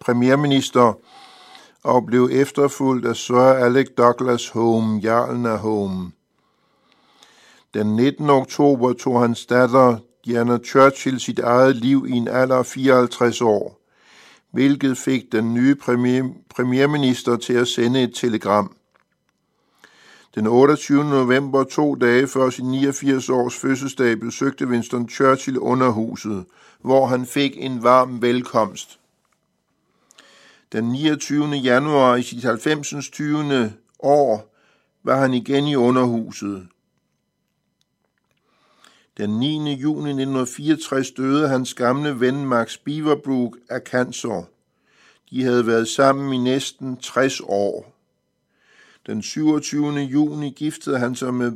premierminister 0.00 0.98
og 1.82 2.06
blev 2.06 2.28
efterfulgt 2.32 3.06
af 3.06 3.16
Sir 3.16 3.36
Alec 3.36 3.86
Douglas 3.98 4.48
Home, 4.48 5.00
jarlen 5.00 5.46
af 5.46 5.58
Home. 5.58 6.12
Den 7.74 7.96
19. 7.96 8.30
oktober 8.30 8.92
tog 8.92 9.20
hans 9.20 9.46
datter 9.46 9.96
Diana 10.24 10.58
Churchill 10.58 11.20
sit 11.20 11.38
eget 11.38 11.76
liv 11.76 12.06
i 12.08 12.12
en 12.12 12.28
alder 12.28 12.56
af 12.56 12.66
54 12.66 13.40
år, 13.40 13.81
hvilket 14.52 14.98
fik 14.98 15.32
den 15.32 15.54
nye 15.54 15.74
premier, 15.74 16.24
premierminister 16.50 17.36
til 17.36 17.52
at 17.52 17.68
sende 17.68 18.02
et 18.02 18.14
telegram. 18.14 18.76
Den 20.34 20.46
28. 20.46 21.04
november, 21.04 21.64
to 21.64 21.94
dage 21.94 22.28
før 22.28 22.50
sin 22.50 22.70
89 22.70 23.28
års 23.28 23.56
fødselsdag, 23.56 24.20
besøgte 24.20 24.66
Winston 24.66 25.08
Churchill 25.08 25.58
underhuset, 25.58 26.44
hvor 26.80 27.06
han 27.06 27.26
fik 27.26 27.52
en 27.56 27.82
varm 27.82 28.22
velkomst. 28.22 28.98
Den 30.72 30.84
29. 30.84 31.46
januar 31.46 32.16
i 32.16 32.22
sit 32.22 32.42
90. 32.42 33.10
20. 33.12 33.72
år 33.98 34.54
var 35.04 35.20
han 35.20 35.34
igen 35.34 35.66
i 35.66 35.76
underhuset. 35.76 36.66
Den 39.18 39.38
9. 39.38 39.72
juni 39.74 40.10
1964 40.10 41.10
døde 41.10 41.48
hans 41.48 41.74
gamle 41.74 42.20
ven 42.20 42.46
Max 42.46 42.78
Beaverbrook 42.78 43.56
af 43.70 43.80
cancer. 43.80 44.48
De 45.30 45.44
havde 45.44 45.66
været 45.66 45.88
sammen 45.88 46.32
i 46.32 46.38
næsten 46.38 46.96
60 46.96 47.40
år. 47.40 47.94
Den 49.06 49.22
27. 49.22 49.98
juni 49.98 50.50
giftede 50.50 50.98
han 50.98 51.14
sig 51.14 51.34
med 51.34 51.52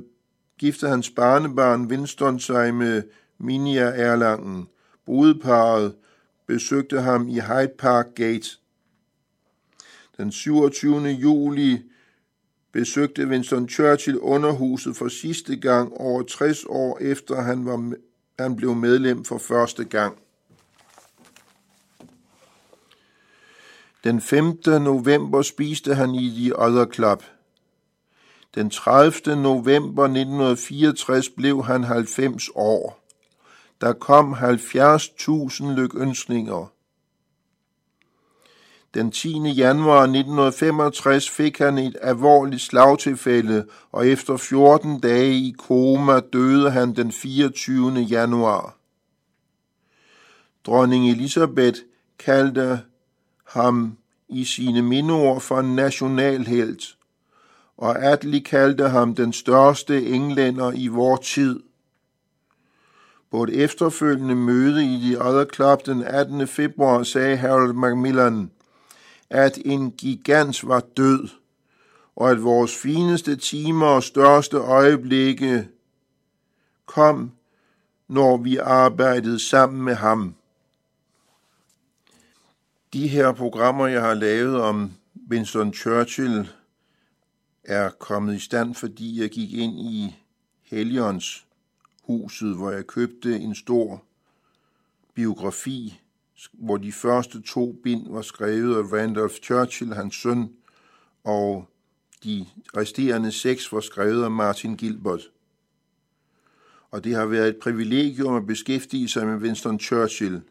giftede 0.58 0.90
hans 0.90 1.10
barnebarn 1.10 1.86
Winston 1.86 2.40
sig 2.40 2.74
med 2.74 3.02
Minia 3.38 3.84
Erlangen. 3.84 4.68
Brudeparet 5.06 5.94
besøgte 6.46 7.00
ham 7.00 7.28
i 7.28 7.40
Hyde 7.40 7.72
Park 7.78 8.06
Gate. 8.14 8.48
Den 10.16 10.32
27. 10.32 11.06
juli 11.08 11.82
besøgte 12.78 13.26
Winston 13.26 13.68
Churchill 13.68 14.18
underhuset 14.18 14.96
for 14.96 15.08
sidste 15.08 15.56
gang 15.56 15.92
over 15.92 16.22
60 16.22 16.64
år 16.68 16.98
efter 17.00 17.42
han, 17.42 17.66
var, 17.66 17.92
han 18.38 18.56
blev 18.56 18.74
medlem 18.74 19.24
for 19.24 19.38
første 19.38 19.84
gang. 19.84 20.18
Den 24.04 24.20
5. 24.20 24.58
november 24.66 25.42
spiste 25.42 25.94
han 25.94 26.14
i 26.14 26.30
The 26.30 26.58
Other 26.58 26.86
Club– 26.92 27.22
den 28.56 28.70
30. 28.70 29.36
november 29.36 30.04
1964 30.04 31.28
blev 31.28 31.64
han 31.64 31.84
90 31.84 32.48
år. 32.54 33.00
Der 33.80 33.92
kom 33.92 34.34
70.000 34.34 35.72
lykønskninger. 35.72 36.66
Den 38.96 39.10
10. 39.10 39.38
januar 39.38 40.02
1965 40.02 41.30
fik 41.30 41.58
han 41.58 41.78
et 41.78 41.96
alvorligt 42.02 42.62
slagtilfælde, 42.62 43.66
og 43.92 44.08
efter 44.08 44.36
14 44.36 45.00
dage 45.00 45.32
i 45.32 45.54
koma 45.58 46.20
døde 46.32 46.70
han 46.70 46.96
den 46.96 47.12
24. 47.12 47.92
januar. 47.92 48.76
Dronning 50.66 51.10
Elisabeth 51.10 51.78
kaldte 52.18 52.80
ham 53.44 53.96
i 54.28 54.44
sine 54.44 54.82
mindeord 54.82 55.40
for 55.40 55.60
en 55.60 55.76
nationalhelt 55.76 56.96
og 57.76 58.02
Attlee 58.02 58.40
kaldte 58.40 58.88
ham 58.88 59.14
den 59.14 59.32
største 59.32 60.06
englænder 60.06 60.72
i 60.72 60.88
vor 60.88 61.16
tid. 61.16 61.60
På 63.30 63.42
et 63.42 63.50
efterfølgende 63.50 64.34
møde 64.34 64.84
i 64.84 65.00
The 65.00 65.22
Other 65.22 65.44
Club 65.54 65.86
den 65.86 66.02
18. 66.02 66.46
februar 66.46 67.02
sagde 67.02 67.36
Harold 67.36 67.72
Macmillan, 67.72 68.50
at 69.30 69.58
en 69.64 69.90
gigant 69.90 70.68
var 70.68 70.80
død, 70.96 71.28
og 72.16 72.30
at 72.30 72.42
vores 72.42 72.76
fineste 72.76 73.36
timer 73.36 73.86
og 73.86 74.02
største 74.02 74.56
øjeblikke 74.56 75.68
kom, 76.86 77.32
når 78.08 78.36
vi 78.36 78.56
arbejdede 78.56 79.38
sammen 79.38 79.82
med 79.82 79.94
ham. 79.94 80.34
De 82.92 83.08
her 83.08 83.32
programmer, 83.32 83.86
jeg 83.86 84.02
har 84.02 84.14
lavet 84.14 84.60
om 84.60 84.92
Winston 85.30 85.74
Churchill, 85.74 86.48
er 87.64 87.90
kommet 87.90 88.36
i 88.36 88.38
stand, 88.38 88.74
fordi 88.74 89.20
jeg 89.20 89.30
gik 89.30 89.52
ind 89.52 89.80
i 89.80 90.16
Helions 90.62 91.46
huset, 92.02 92.56
hvor 92.56 92.70
jeg 92.70 92.86
købte 92.86 93.36
en 93.36 93.54
stor 93.54 94.02
biografi, 95.14 96.00
hvor 96.52 96.76
de 96.76 96.92
første 96.92 97.42
to 97.42 97.72
bind 97.82 98.12
var 98.12 98.22
skrevet 98.22 98.76
af 98.76 98.92
Randolph 98.92 99.34
Churchill, 99.34 99.94
hans 99.94 100.14
søn, 100.14 100.52
og 101.24 101.68
de 102.24 102.46
resterende 102.76 103.32
seks 103.32 103.72
var 103.72 103.80
skrevet 103.80 104.24
af 104.24 104.30
Martin 104.30 104.76
Gilbert. 104.76 105.30
Og 106.90 107.04
det 107.04 107.14
har 107.14 107.26
været 107.26 107.48
et 107.48 107.56
privilegium 107.56 108.34
at 108.34 108.46
beskæftige 108.46 109.08
sig 109.08 109.26
med 109.26 109.36
Winston 109.36 109.80
Churchill, 109.80 110.42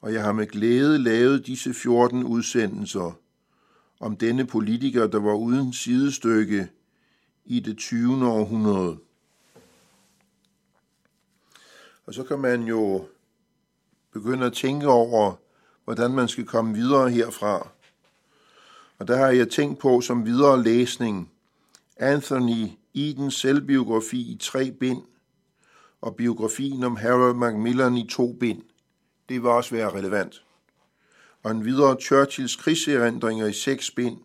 og 0.00 0.12
jeg 0.12 0.22
har 0.22 0.32
med 0.32 0.46
glæde 0.46 0.98
lavet 0.98 1.46
disse 1.46 1.74
14 1.74 2.24
udsendelser– 2.24 3.12
om 4.00 4.16
denne 4.16 4.46
politiker, 4.46 5.06
der 5.06 5.20
var 5.20 5.34
uden 5.34 5.72
sidestykke 5.72 6.68
i 7.44 7.60
det 7.60 7.78
20. 7.78 8.26
århundrede. 8.26 8.98
Og 12.06 12.14
så 12.14 12.24
kan 12.24 12.38
man 12.38 12.62
jo 12.62 13.08
begynde 14.20 14.46
at 14.46 14.52
tænke 14.52 14.86
over, 14.86 15.34
hvordan 15.84 16.10
man 16.10 16.28
skal 16.28 16.44
komme 16.44 16.74
videre 16.74 17.10
herfra. 17.10 17.68
Og 18.98 19.08
der 19.08 19.16
har 19.16 19.28
jeg 19.28 19.48
tænkt 19.48 19.78
på 19.78 20.00
som 20.00 20.26
videre 20.26 20.62
læsning 20.62 21.32
Anthony 21.96 22.66
Edens 22.94 23.34
selvbiografi 23.34 24.20
i 24.20 24.38
tre 24.40 24.70
bind, 24.70 25.02
og 26.00 26.16
biografien 26.16 26.84
om 26.84 26.96
Harold 26.96 27.36
Macmillan 27.36 27.96
i 27.96 28.08
to 28.10 28.32
bind. 28.32 28.62
Det 29.28 29.42
vil 29.42 29.50
også 29.50 29.74
være 29.74 29.90
relevant 29.90 30.42
og 31.42 31.50
en 31.50 31.64
videre 31.64 32.00
Churchills 32.00 32.56
krigserindringer 32.56 33.46
i 33.46 33.52
seks 33.52 33.90
bind, 33.90 34.18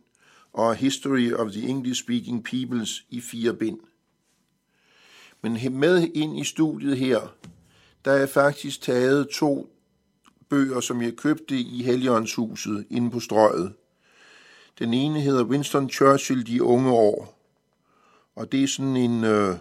og 0.53 0.75
History 0.75 1.33
of 1.33 1.51
the 1.51 1.69
English-Speaking 1.69 2.43
Peoples 2.43 3.05
i 3.09 3.21
fire 3.21 3.53
bind. 3.53 3.79
Men 5.41 5.79
med 5.79 6.07
ind 6.13 6.39
i 6.39 6.43
studiet 6.43 6.97
her, 6.97 7.35
der 8.05 8.11
er 8.11 8.25
faktisk 8.25 8.81
taget 8.81 9.29
to 9.29 9.75
bøger, 10.53 10.79
som 10.79 11.01
jeg 11.01 11.15
købte 11.15 11.55
i 11.55 11.83
Helligåndshuset 11.83 12.85
inde 12.89 13.11
på 13.11 13.19
strøget. 13.19 13.73
Den 14.79 14.93
ene 14.93 15.21
hedder 15.21 15.43
Winston 15.43 15.89
Churchill, 15.89 16.47
De 16.47 16.63
unge 16.63 16.91
år. 16.91 17.39
Og 18.35 18.51
det 18.51 18.63
er 18.63 18.67
sådan 18.67 18.97
en 18.97 19.23
øh, 19.23 19.57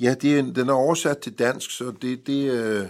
Ja, 0.00 0.14
det 0.14 0.38
er, 0.38 0.42
den 0.42 0.68
er 0.68 0.72
oversat 0.72 1.18
til 1.18 1.38
dansk, 1.38 1.70
så 1.70 1.92
det, 2.02 2.26
det, 2.26 2.50
øh, 2.50 2.88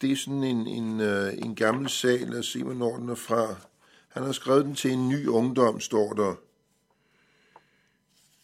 det 0.00 0.12
er 0.12 0.16
sådan 0.16 0.44
en, 0.44 0.66
en, 0.66 1.00
øh, 1.00 1.34
en 1.38 1.54
gammel 1.54 1.90
sag. 1.90 2.20
Lad 2.20 2.38
os 2.38 2.46
se, 2.46 2.62
hvornår 2.62 2.96
den 2.96 3.08
er 3.08 3.14
fra. 3.14 3.54
Han 4.08 4.22
har 4.22 4.32
skrevet 4.32 4.64
den 4.64 4.74
til 4.74 4.92
en 4.92 5.08
ny 5.08 5.26
ungdom, 5.26 5.80
står 5.80 6.12
der. 6.12 6.34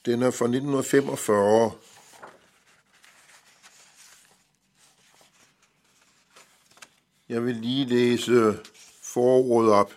Den 0.06 0.22
er 0.22 0.30
fra 0.30 0.44
1945. 0.44 1.70
Jeg 7.28 7.44
vil 7.44 7.56
lige 7.56 7.84
læse 7.84 8.54
forordet 9.02 9.70
op. 9.70 9.92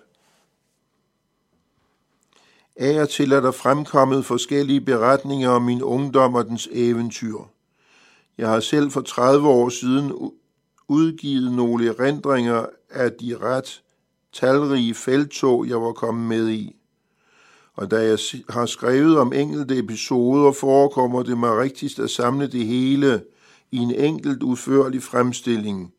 Af 2.75 3.01
og 3.01 3.09
til 3.09 3.31
er 3.31 3.39
der 3.39 3.51
fremkommet 3.51 4.25
forskellige 4.25 4.81
beretninger 4.81 5.49
om 5.49 5.61
min 5.61 5.81
ungdom 5.81 6.35
og 6.35 6.45
dens 6.45 6.69
eventyr. 6.71 7.37
Jeg 8.37 8.49
har 8.49 8.59
selv 8.59 8.91
for 8.91 9.01
30 9.01 9.47
år 9.47 9.69
siden 9.69 10.31
udgivet 10.87 11.51
nogle 11.51 11.87
erindringer 11.87 12.65
af 12.89 13.11
de 13.11 13.37
ret 13.37 13.81
talrige 14.33 14.93
feltog, 14.93 15.67
jeg 15.67 15.81
var 15.81 15.91
kommet 15.91 16.27
med 16.27 16.49
i. 16.49 16.75
Og 17.73 17.91
da 17.91 17.95
jeg 17.95 18.19
har 18.49 18.65
skrevet 18.65 19.17
om 19.17 19.33
enkelte 19.33 19.77
episoder, 19.77 20.51
forekommer 20.51 21.23
det 21.23 21.37
mig 21.37 21.57
rigtigst 21.57 21.99
at 21.99 22.09
samle 22.09 22.47
det 22.47 22.65
hele 22.65 23.23
i 23.71 23.77
en 23.77 23.91
enkelt 23.91 24.43
udførlig 24.43 25.03
fremstilling, 25.03 25.93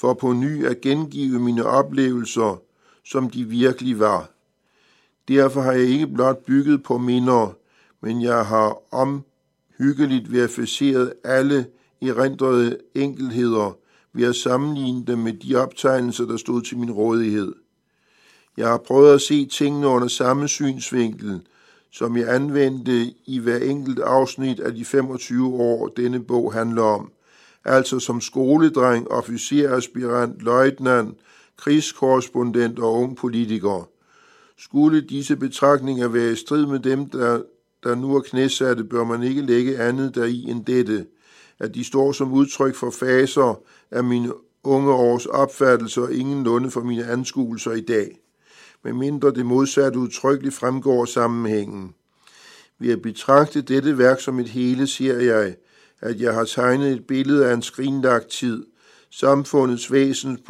for 0.00 0.14
på 0.14 0.32
ny 0.32 0.66
at 0.66 0.80
gengive 0.80 1.40
mine 1.40 1.66
oplevelser, 1.66 2.62
som 3.04 3.30
de 3.30 3.44
virkelig 3.44 3.98
var. 3.98 4.30
Derfor 5.28 5.60
har 5.60 5.72
jeg 5.72 5.82
ikke 5.82 6.06
blot 6.06 6.44
bygget 6.44 6.82
på 6.82 6.98
minder, 6.98 7.56
men 8.00 8.22
jeg 8.22 8.46
har 8.46 8.94
omhyggeligt 8.94 10.32
verificeret 10.32 11.12
alle 11.24 11.66
erindrede 12.02 12.78
enkelheder 12.94 13.76
ved 14.12 14.28
at 14.28 14.36
sammenligne 14.36 15.04
dem 15.06 15.18
med 15.18 15.32
de 15.32 15.56
optegnelser, 15.56 16.24
der 16.24 16.36
stod 16.36 16.62
til 16.62 16.78
min 16.78 16.92
rådighed. 16.92 17.54
Jeg 18.56 18.68
har 18.68 18.78
prøvet 18.78 19.14
at 19.14 19.20
se 19.20 19.46
tingene 19.46 19.86
under 19.86 20.08
samme 20.08 20.48
synsvinkel, 20.48 21.40
som 21.92 22.16
jeg 22.16 22.34
anvendte 22.34 23.14
i 23.26 23.38
hver 23.38 23.56
enkelt 23.58 23.98
afsnit 23.98 24.60
af 24.60 24.74
de 24.74 24.84
25 24.84 25.54
år, 25.54 25.88
denne 25.88 26.20
bog 26.20 26.52
handler 26.52 26.82
om. 26.82 27.12
Altså 27.68 27.98
som 27.98 28.20
skoledreng, 28.20 29.10
officeraspirant, 29.10 30.42
løjtnant, 30.42 31.18
krigskorrespondent 31.56 32.78
og 32.78 32.92
ung 32.94 33.16
politiker. 33.16 33.88
Skulle 34.58 35.00
disse 35.00 35.36
betragtninger 35.36 36.08
være 36.08 36.32
i 36.32 36.36
strid 36.36 36.66
med 36.66 36.78
dem, 36.78 37.10
der, 37.10 37.42
der 37.82 37.94
nu 37.94 38.16
er 38.16 38.20
knæsatte, 38.20 38.84
bør 38.84 39.04
man 39.04 39.22
ikke 39.22 39.42
lægge 39.42 39.78
andet 39.78 40.14
deri 40.14 40.44
end 40.48 40.64
dette, 40.64 41.06
at 41.58 41.74
de 41.74 41.84
står 41.84 42.12
som 42.12 42.32
udtryk 42.32 42.74
for 42.74 42.90
faser 42.90 43.60
af 43.90 44.04
mine 44.04 44.32
unge 44.64 44.92
års 44.92 45.26
opfattelser 45.26 46.02
og 46.02 46.12
ingenlunde 46.12 46.70
for 46.70 46.80
mine 46.80 47.04
anskuelser 47.04 47.72
i 47.72 47.80
dag 47.80 48.18
medmindre 48.84 49.30
det 49.30 49.46
modsatte 49.46 49.98
udtrykkeligt 49.98 50.54
fremgår 50.54 51.04
sammenhængen. 51.04 51.94
Ved 52.78 52.92
at 52.92 53.02
betragte 53.02 53.60
dette 53.60 53.98
værk 53.98 54.20
som 54.20 54.38
et 54.38 54.48
hele, 54.48 54.86
siger 54.86 55.18
jeg, 55.18 55.56
at 56.00 56.20
jeg 56.20 56.34
har 56.34 56.44
tegnet 56.44 56.92
et 56.92 57.06
billede 57.06 57.46
af 57.46 57.54
en 57.54 57.62
skrinlagt 57.62 58.28
tid, 58.28 58.66
samfundets 59.10 59.92
væsens, 59.92 60.40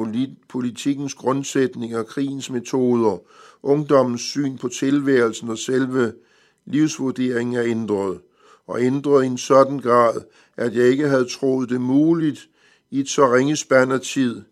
politikens 0.49 1.15
grundsætninger, 1.15 2.03
krigens 2.03 2.51
metoder, 2.51 3.19
ungdommens 3.63 4.21
syn 4.21 4.59
på 4.59 4.69
tilværelsen 4.69 5.49
og 5.49 5.59
selve 5.59 6.13
livsvurderingen 6.67 7.55
er 7.55 7.65
ændret, 7.65 8.21
og 8.67 8.83
ændret 8.83 9.25
i 9.25 9.27
en 9.27 9.39
sådan 9.39 9.79
grad, 9.79 10.21
at 10.57 10.75
jeg 10.75 10.87
ikke 10.87 11.09
havde 11.09 11.29
troet 11.39 11.69
det 11.69 11.81
muligt 11.81 12.49
i 12.91 13.01
et 13.01 13.09
så 13.09 13.35
ringe 13.35 13.57
spand 13.57 13.93
af 13.93 14.01
tid, 14.01 14.43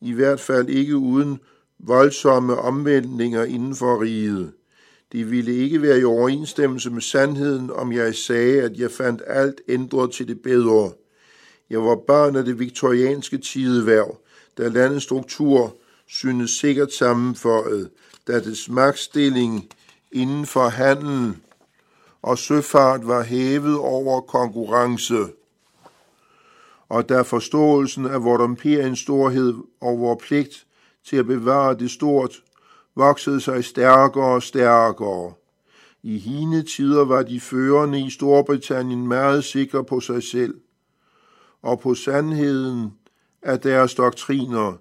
i 0.00 0.12
hvert 0.12 0.40
fald 0.40 0.68
ikke 0.68 0.96
uden 0.96 1.40
voldsomme 1.78 2.56
omvæltninger 2.56 3.44
inden 3.44 3.74
for 3.74 4.02
riget. 4.02 4.52
Det 5.16 5.30
ville 5.30 5.54
ikke 5.54 5.82
være 5.82 6.00
i 6.00 6.04
overensstemmelse 6.04 6.90
med 6.90 7.00
sandheden, 7.00 7.70
om 7.70 7.92
jeg 7.92 8.14
sagde, 8.14 8.62
at 8.62 8.78
jeg 8.78 8.90
fandt 8.90 9.22
alt 9.26 9.60
ændret 9.68 10.12
til 10.12 10.28
det 10.28 10.40
bedre. 10.40 10.92
Jeg 11.70 11.82
var 11.82 11.96
barn 12.06 12.36
af 12.36 12.44
det 12.44 12.58
viktorianske 12.58 13.38
tideværv, 13.38 14.16
da 14.58 14.68
landets 14.68 15.04
struktur 15.04 15.76
synes 16.06 16.50
sikkert 16.50 16.92
sammenføjet, 16.92 17.90
da 18.26 18.40
dets 18.40 18.68
magtstilling 18.68 19.68
inden 20.12 20.46
for 20.46 20.68
handel 20.68 21.36
og 22.22 22.38
søfart 22.38 23.06
var 23.06 23.22
hævet 23.22 23.78
over 23.78 24.20
konkurrence, 24.20 25.24
og 26.88 27.08
da 27.08 27.20
forståelsen 27.20 28.06
af 28.06 28.24
vort 28.24 28.40
imperiens 28.40 28.98
storhed 28.98 29.54
og 29.80 29.98
vor 29.98 30.14
pligt 30.14 30.66
til 31.04 31.16
at 31.16 31.26
bevare 31.26 31.78
det 31.78 31.90
stort, 31.90 32.42
voksede 32.96 33.40
sig 33.40 33.64
stærkere 33.64 34.34
og 34.34 34.42
stærkere. 34.42 35.32
I 36.02 36.18
hine 36.18 36.62
tider 36.62 37.04
var 37.04 37.22
de 37.22 37.40
førende 37.40 38.06
i 38.06 38.10
Storbritannien 38.10 39.06
meget 39.08 39.44
sikre 39.44 39.84
på 39.84 40.00
sig 40.00 40.22
selv 40.22 40.54
og 41.62 41.80
på 41.80 41.94
sandheden 41.94 42.92
af 43.42 43.60
deres 43.60 43.94
doktriner. 43.94 44.76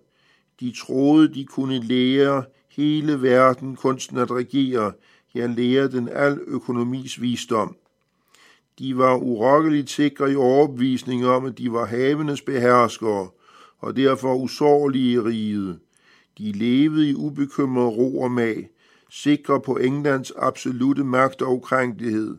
De 0.59 0.73
troede, 0.85 1.33
de 1.33 1.45
kunne 1.45 1.79
lære 1.79 2.43
hele 2.69 3.21
verden 3.21 3.75
kunsten 3.75 4.17
at 4.17 4.31
regere, 4.31 4.91
ja 5.35 5.45
lære 5.45 5.87
den 5.87 6.09
al 6.09 6.39
økonomis 6.47 7.21
visdom. 7.21 7.75
De 8.79 8.97
var 8.97 9.15
urokkeligt 9.15 9.89
sikre 9.89 10.31
i 10.31 10.35
overbevisning 10.35 11.25
om, 11.25 11.45
at 11.45 11.57
de 11.57 11.71
var 11.71 11.85
havenes 11.85 12.41
beherskere, 12.41 13.29
og 13.79 13.95
derfor 13.95 14.35
usårlige 14.35 15.11
i 15.11 15.19
riget. 15.19 15.79
De 16.37 16.51
levede 16.51 17.09
i 17.09 17.15
ubekymret 17.15 17.97
ro 17.97 18.21
og 18.21 18.31
mag, 18.31 18.69
sikre 19.09 19.61
på 19.61 19.77
Englands 19.77 20.31
absolute 20.31 21.03
magt 21.03 21.41
og 21.41 21.55
ukrænkelighed. 21.55 22.37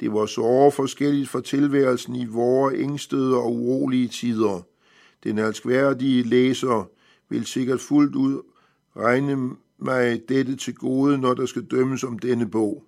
Det 0.00 0.12
var 0.12 0.26
så 0.26 0.70
forskelligt 0.70 1.28
fra 1.28 1.40
tilværelsen 1.40 2.16
i 2.16 2.26
vore 2.26 2.74
ængstede 2.74 3.36
og 3.36 3.52
urolige 3.52 4.08
tider. 4.08 4.62
Den 5.24 5.38
elskværdige 5.38 6.22
læser 6.22 6.90
vil 7.28 7.46
sikkert 7.46 7.80
fuldt 7.80 8.14
ud 8.14 8.42
regne 8.96 9.56
mig 9.78 10.22
dette 10.28 10.56
til 10.56 10.74
gode, 10.74 11.18
når 11.18 11.34
der 11.34 11.46
skal 11.46 11.62
dømmes 11.62 12.04
om 12.04 12.18
denne 12.18 12.50
bog. 12.50 12.84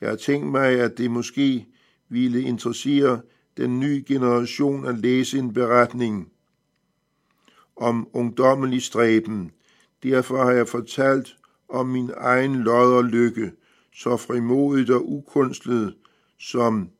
Jeg 0.00 0.08
har 0.08 0.16
tænkt 0.16 0.46
mig, 0.46 0.80
at 0.80 0.98
det 0.98 1.10
måske 1.10 1.66
ville 2.08 2.42
interessere 2.42 3.20
den 3.56 3.80
nye 3.80 4.04
generation 4.08 4.86
at 4.86 4.98
læse 4.98 5.38
en 5.38 5.52
beretning 5.52 6.28
om 7.76 8.08
ungdommelig 8.12 8.82
stræben, 8.82 9.50
Derfor 10.06 10.44
har 10.44 10.50
jeg 10.50 10.68
fortalt 10.68 11.36
om 11.68 11.86
min 11.86 12.10
egen 12.16 12.54
lod 12.54 12.96
og 12.96 13.04
lykke, 13.04 13.52
så 13.94 14.16
frimodigt 14.16 14.90
og 14.90 15.12
ukunstlet, 15.12 15.96
som 16.38 16.90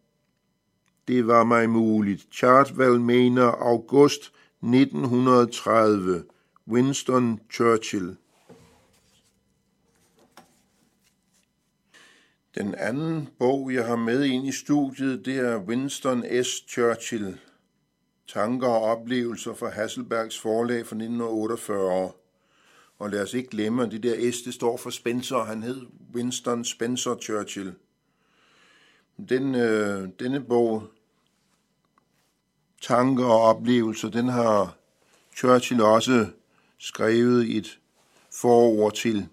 det 1.09 1.27
var 1.27 1.45
mig 1.45 1.71
muligt. 1.71 2.27
Chartwell 2.33 3.01
mener 3.01 3.45
august 3.45 4.33
1930. 4.62 6.25
Winston 6.69 7.40
Churchill. 7.53 8.16
Den 12.55 12.75
anden 12.75 13.29
bog, 13.38 13.73
jeg 13.73 13.87
har 13.87 13.97
med 13.97 14.25
ind 14.25 14.47
i 14.47 14.53
studiet, 14.53 15.25
det 15.25 15.37
er 15.38 15.59
Winston 15.59 16.25
S. 16.45 16.49
Churchill. 16.69 17.38
Tanker 18.29 18.69
og 18.69 18.83
oplevelser 18.83 19.55
fra 19.55 19.69
Hasselbergs 19.69 20.40
forlag 20.40 20.87
fra 20.87 20.97
1948. 20.97 22.11
Og 22.98 23.11
lad 23.11 23.22
os 23.22 23.35
ikke 23.35 23.50
glemme, 23.50 23.82
at 23.82 23.90
det 23.90 24.02
der 24.02 24.32
S, 24.32 24.42
det 24.42 24.54
står 24.54 24.76
for 24.76 24.90
Spencer. 24.90 25.44
Han 25.44 25.62
hed 25.62 25.87
Winston 26.14 26.64
Spencer 26.64 27.16
Churchill. 27.22 27.74
Den, 29.28 29.54
øh, 29.54 30.09
denne 30.18 30.40
bog, 30.40 30.82
Tanker 32.82 33.24
og 33.24 33.40
oplevelser, 33.40 34.09
den 34.09 34.28
har 34.28 34.76
Churchill 35.37 35.82
også 35.82 36.26
skrevet 36.78 37.56
et 37.56 37.78
forord 38.40 38.94
til. 38.94 39.28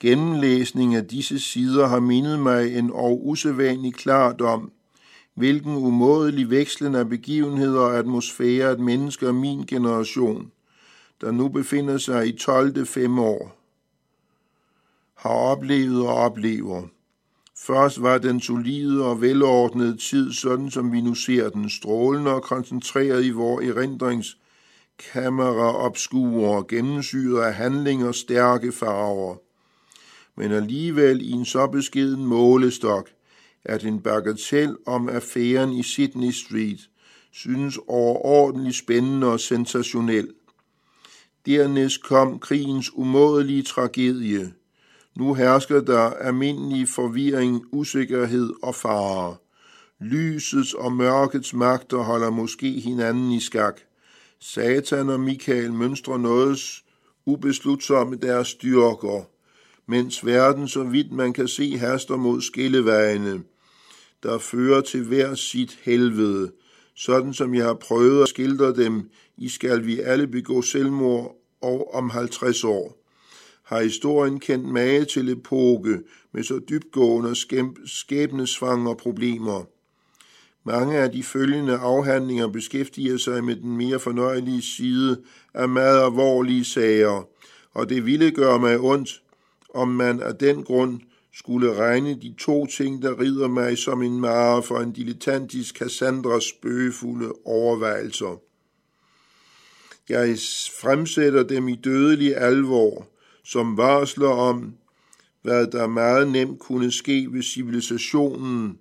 Gennemlæsning 0.00 0.94
af 0.94 1.06
disse 1.06 1.40
sider 1.40 1.86
har 1.86 2.00
mindet 2.00 2.38
mig 2.38 2.78
en 2.78 2.90
og 2.90 3.26
usædvanlig 3.26 3.94
klart 3.94 4.40
om, 4.40 4.72
hvilken 5.34 5.76
umådelig 5.76 6.50
vekslen 6.50 6.94
af 6.94 7.08
begivenheder 7.08 7.80
og 7.80 7.98
atmosfære 7.98 8.72
et 8.72 8.80
menneske 8.80 9.26
af 9.26 9.34
min 9.34 9.66
generation 9.66 10.52
der 11.20 11.30
nu 11.30 11.48
befinder 11.48 11.98
sig 11.98 12.28
i 12.28 12.32
12. 12.32 12.86
fem 12.86 13.18
år, 13.18 13.64
har 15.14 15.30
oplevet 15.30 16.06
og 16.06 16.14
oplever. 16.14 16.82
Først 17.56 18.02
var 18.02 18.18
den 18.18 18.40
solide 18.40 19.04
og 19.04 19.20
velordnede 19.20 19.96
tid, 19.96 20.32
sådan 20.32 20.70
som 20.70 20.92
vi 20.92 21.00
nu 21.00 21.14
ser 21.14 21.50
den, 21.50 21.70
strålende 21.70 22.34
og 22.34 22.42
koncentreret 22.42 23.24
i 23.24 23.30
vores 23.30 23.68
erindringskamera 23.68 25.76
og 25.76 25.96
gennemsyret 26.66 27.42
af 27.42 27.54
handlinger 27.54 28.12
stærke 28.12 28.72
farver. 28.72 29.36
Men 30.36 30.52
alligevel 30.52 31.22
i 31.22 31.30
en 31.30 31.44
så 31.44 31.66
beskeden 31.66 32.26
målestok, 32.26 33.08
at 33.64 33.84
en 33.84 34.00
bagatel 34.00 34.76
om 34.86 35.08
affæren 35.08 35.72
i 35.72 35.82
Sydney 35.82 36.30
Street 36.30 36.80
synes 37.32 37.78
overordentligt 37.88 38.76
spændende 38.76 39.26
og 39.26 39.40
sensationel– 39.40 40.28
Dernæst 41.46 42.02
kom 42.02 42.38
krigens 42.38 42.90
umådelige 42.94 43.62
tragedie. 43.62 44.52
Nu 45.16 45.34
hersker 45.34 45.80
der 45.80 46.00
almindelig 46.00 46.88
forvirring, 46.88 47.64
usikkerhed 47.72 48.52
og 48.62 48.74
fare. 48.74 49.36
Lysets 50.00 50.74
og 50.74 50.92
mørkets 50.92 51.54
magter 51.54 51.98
holder 51.98 52.30
måske 52.30 52.70
hinanden 52.80 53.32
i 53.32 53.40
skak. 53.40 53.80
Satan 54.40 55.08
og 55.08 55.20
Michael 55.20 55.72
mønstrer 55.72 56.16
noget 56.18 56.58
ubeslutsomme 57.26 58.16
deres 58.16 58.48
styrker, 58.48 59.28
mens 59.86 60.26
verden, 60.26 60.68
så 60.68 60.82
vidt 60.82 61.12
man 61.12 61.32
kan 61.32 61.48
se, 61.48 61.78
haster 61.78 62.16
mod 62.16 62.40
skillevejene, 62.40 63.42
der 64.22 64.38
fører 64.38 64.80
til 64.80 65.04
hver 65.04 65.34
sit 65.34 65.78
helvede, 65.82 66.52
sådan 66.96 67.34
som 67.34 67.54
jeg 67.54 67.64
har 67.64 67.74
prøvet 67.74 68.22
at 68.22 68.28
skildre 68.28 68.74
dem, 68.74 69.10
i 69.36 69.48
skal 69.48 69.86
vi 69.86 70.00
alle 70.00 70.26
begå 70.26 70.62
selvmord 70.62 71.36
og 71.60 71.94
om 71.94 72.10
50 72.10 72.64
år. 72.64 72.98
Har 73.62 73.82
historien 73.82 74.40
kendt 74.40 74.66
mage 74.66 75.04
til 75.04 75.28
epoke 75.28 76.00
med 76.32 76.42
så 76.42 76.60
dybgående 76.68 77.34
og 78.86 78.96
problemer. 78.96 79.64
Mange 80.64 80.98
af 80.98 81.12
de 81.12 81.22
følgende 81.22 81.76
afhandlinger 81.76 82.48
beskæftiger 82.48 83.16
sig 83.16 83.44
med 83.44 83.56
den 83.56 83.76
mere 83.76 83.98
fornøjelige 83.98 84.62
side 84.62 85.22
af 85.54 85.68
meget 85.68 86.04
alvorlige 86.04 86.64
sager, 86.64 87.28
og 87.72 87.88
det 87.88 88.06
ville 88.06 88.30
gøre 88.30 88.58
mig 88.58 88.80
ondt, 88.80 89.22
om 89.74 89.88
man 89.88 90.20
af 90.20 90.34
den 90.34 90.64
grund 90.64 91.00
skulle 91.36 91.74
regne 91.74 92.14
de 92.14 92.34
to 92.38 92.66
ting, 92.66 93.02
der 93.02 93.20
rider 93.20 93.48
mig 93.48 93.78
som 93.78 94.02
en 94.02 94.20
mare 94.20 94.62
for 94.62 94.78
en 94.78 94.92
dilettantisk 94.92 95.78
Cassandras 95.78 96.44
spøgefulde 96.44 97.32
overvejelser. 97.44 98.40
Jeg 100.08 100.38
fremsætter 100.80 101.42
dem 101.42 101.68
i 101.68 101.76
dødelig 101.76 102.36
alvor, 102.36 103.06
som 103.44 103.76
varsler 103.76 104.28
om, 104.28 104.74
hvad 105.42 105.66
der 105.66 105.86
meget 105.86 106.28
nemt 106.28 106.58
kunne 106.58 106.92
ske, 106.92 107.28
hvis 107.28 107.44
civilisationen 107.44 108.78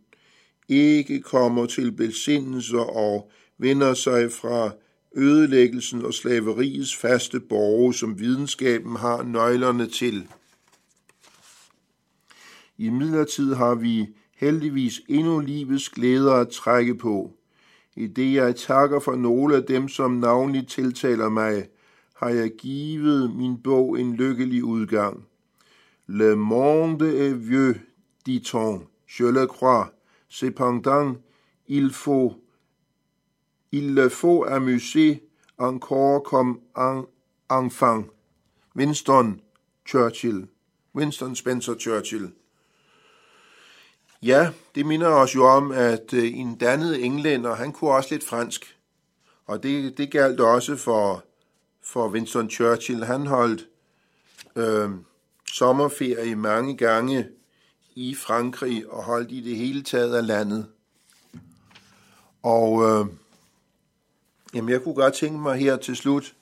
ikke 0.69 1.21
kommer 1.21 1.65
til 1.65 1.91
besindelse 1.91 2.79
og 2.79 3.31
vender 3.57 3.93
sig 3.93 4.31
fra 4.31 4.71
ødelæggelsen 5.15 6.05
og 6.05 6.13
slaveriets 6.13 6.95
faste 6.95 7.39
borge, 7.39 7.93
som 7.93 8.19
videnskaben 8.19 8.95
har 8.95 9.23
nøglerne 9.23 9.87
til. 9.87 10.27
I 12.77 12.89
midlertid 12.89 13.53
har 13.53 13.75
vi 13.75 14.07
heldigvis 14.35 15.01
endnu 15.07 15.39
livets 15.39 15.89
glæder 15.89 16.33
at 16.33 16.49
trække 16.49 16.95
på. 16.95 17.31
I 17.95 18.07
det 18.07 18.33
jeg 18.33 18.55
takker 18.55 18.99
for 18.99 19.15
nogle 19.15 19.55
af 19.55 19.63
dem, 19.63 19.87
som 19.87 20.11
navnligt 20.11 20.69
tiltaler 20.69 21.29
mig, 21.29 21.67
har 22.15 22.29
jeg 22.29 22.51
givet 22.57 23.35
min 23.35 23.57
bog 23.57 23.99
en 23.99 24.15
lykkelig 24.15 24.63
udgang. 24.63 25.25
Le 26.07 26.35
monde 26.35 27.01
est 27.01 27.33
vieux, 27.33 27.75
dit-on, 28.25 28.87
je 29.07 29.31
le 29.31 29.47
crois. 29.47 29.87
Cependant, 30.29 31.15
il 31.67 31.91
faut, 31.91 32.33
il 33.71 33.93
le 33.93 34.09
faut 34.09 34.43
amuser 34.45 35.21
encore 35.57 36.23
comme 36.23 36.59
un 36.75 37.05
enfant. 37.49 38.03
Winston 38.75 39.39
Churchill. 39.85 40.47
Winston 40.95 41.35
Spencer 41.35 41.75
Churchill. 41.75 42.33
Ja, 44.25 44.51
det 44.75 44.85
minder 44.85 45.07
os 45.07 45.35
jo 45.35 45.45
om, 45.45 45.71
at 45.71 46.13
øh, 46.13 46.37
en 46.37 46.55
dannet 46.55 47.05
englænder, 47.05 47.55
han 47.55 47.71
kunne 47.71 47.91
også 47.91 48.09
lidt 48.11 48.23
fransk. 48.23 48.77
Og 49.45 49.63
det, 49.63 49.97
det 49.97 50.11
galt 50.11 50.39
også 50.39 50.75
for, 50.75 51.23
for 51.81 52.09
Winston 52.09 52.49
Churchill. 52.49 53.03
Han 53.03 53.27
holdt 53.27 53.67
øh, 54.55 54.89
sommerferie 55.51 56.35
mange 56.35 56.77
gange 56.77 57.27
i 57.95 58.15
Frankrig 58.15 58.89
og 58.89 59.03
holdt 59.03 59.31
i 59.31 59.41
det 59.41 59.55
hele 59.55 59.83
taget 59.83 60.15
af 60.15 60.27
landet. 60.27 60.67
Og 62.43 62.83
øh, 62.83 63.05
jamen, 64.53 64.69
jeg 64.69 64.83
kunne 64.83 64.95
godt 64.95 65.13
tænke 65.13 65.39
mig 65.39 65.59
her 65.59 65.77
til 65.77 65.95
slut 65.95 66.35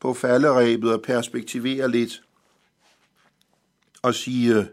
på 0.00 0.14
falderæbet 0.14 0.92
og 0.92 1.02
perspektivere 1.02 1.90
lidt 1.90 2.22
og 4.02 4.14
sige, 4.14 4.54
øh, 4.54 4.66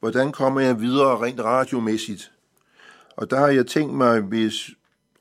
hvordan 0.00 0.32
kommer 0.32 0.60
jeg 0.60 0.80
videre 0.80 1.22
rent 1.22 1.40
radiomæssigt? 1.40 2.32
Og 3.16 3.30
der 3.30 3.38
har 3.38 3.48
jeg 3.48 3.66
tænkt 3.66 3.94
mig, 3.94 4.20
hvis 4.20 4.70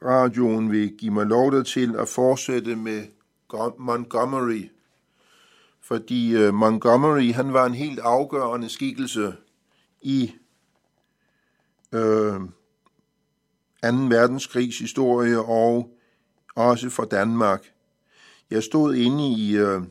radioen 0.05 0.71
vil 0.71 0.97
give 0.97 1.13
mig 1.13 1.25
lov 1.25 1.63
til 1.63 1.95
at 1.95 2.07
fortsætte 2.07 2.75
med 2.75 3.03
Montgomery. 3.77 4.69
Fordi 5.81 6.35
øh, 6.35 6.53
Montgomery, 6.53 7.33
han 7.33 7.53
var 7.53 7.65
en 7.65 7.73
helt 7.73 7.99
afgørende 7.99 8.69
skikkelse 8.69 9.33
i 10.01 10.33
øh, 11.91 12.39
2. 12.39 12.39
verdenskrigs 13.81 14.79
historie 14.79 15.39
og 15.39 15.97
også 16.55 16.89
for 16.89 17.05
Danmark. 17.05 17.73
Jeg 18.49 18.63
stod 18.63 18.95
inde 18.95 19.31
i 19.31 19.57
øh, 19.57 19.81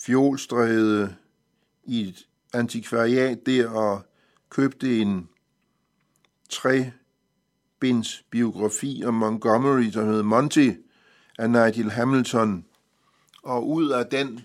Fjolstræde 0.00 1.16
i 1.84 2.08
et 2.08 2.26
antikvariat 2.52 3.46
der 3.46 3.68
og 3.68 4.02
købte 4.50 4.98
en 4.98 5.28
tre 6.50 6.92
binds 7.80 8.24
biografi 8.30 9.02
om 9.06 9.14
Montgomery, 9.14 9.84
der 9.84 10.04
hed 10.04 10.22
Monty 10.22 10.70
af 11.38 11.50
Nigel 11.50 11.90
Hamilton. 11.90 12.64
Og 13.42 13.68
ud 13.68 13.88
af 13.88 14.06
den, 14.06 14.40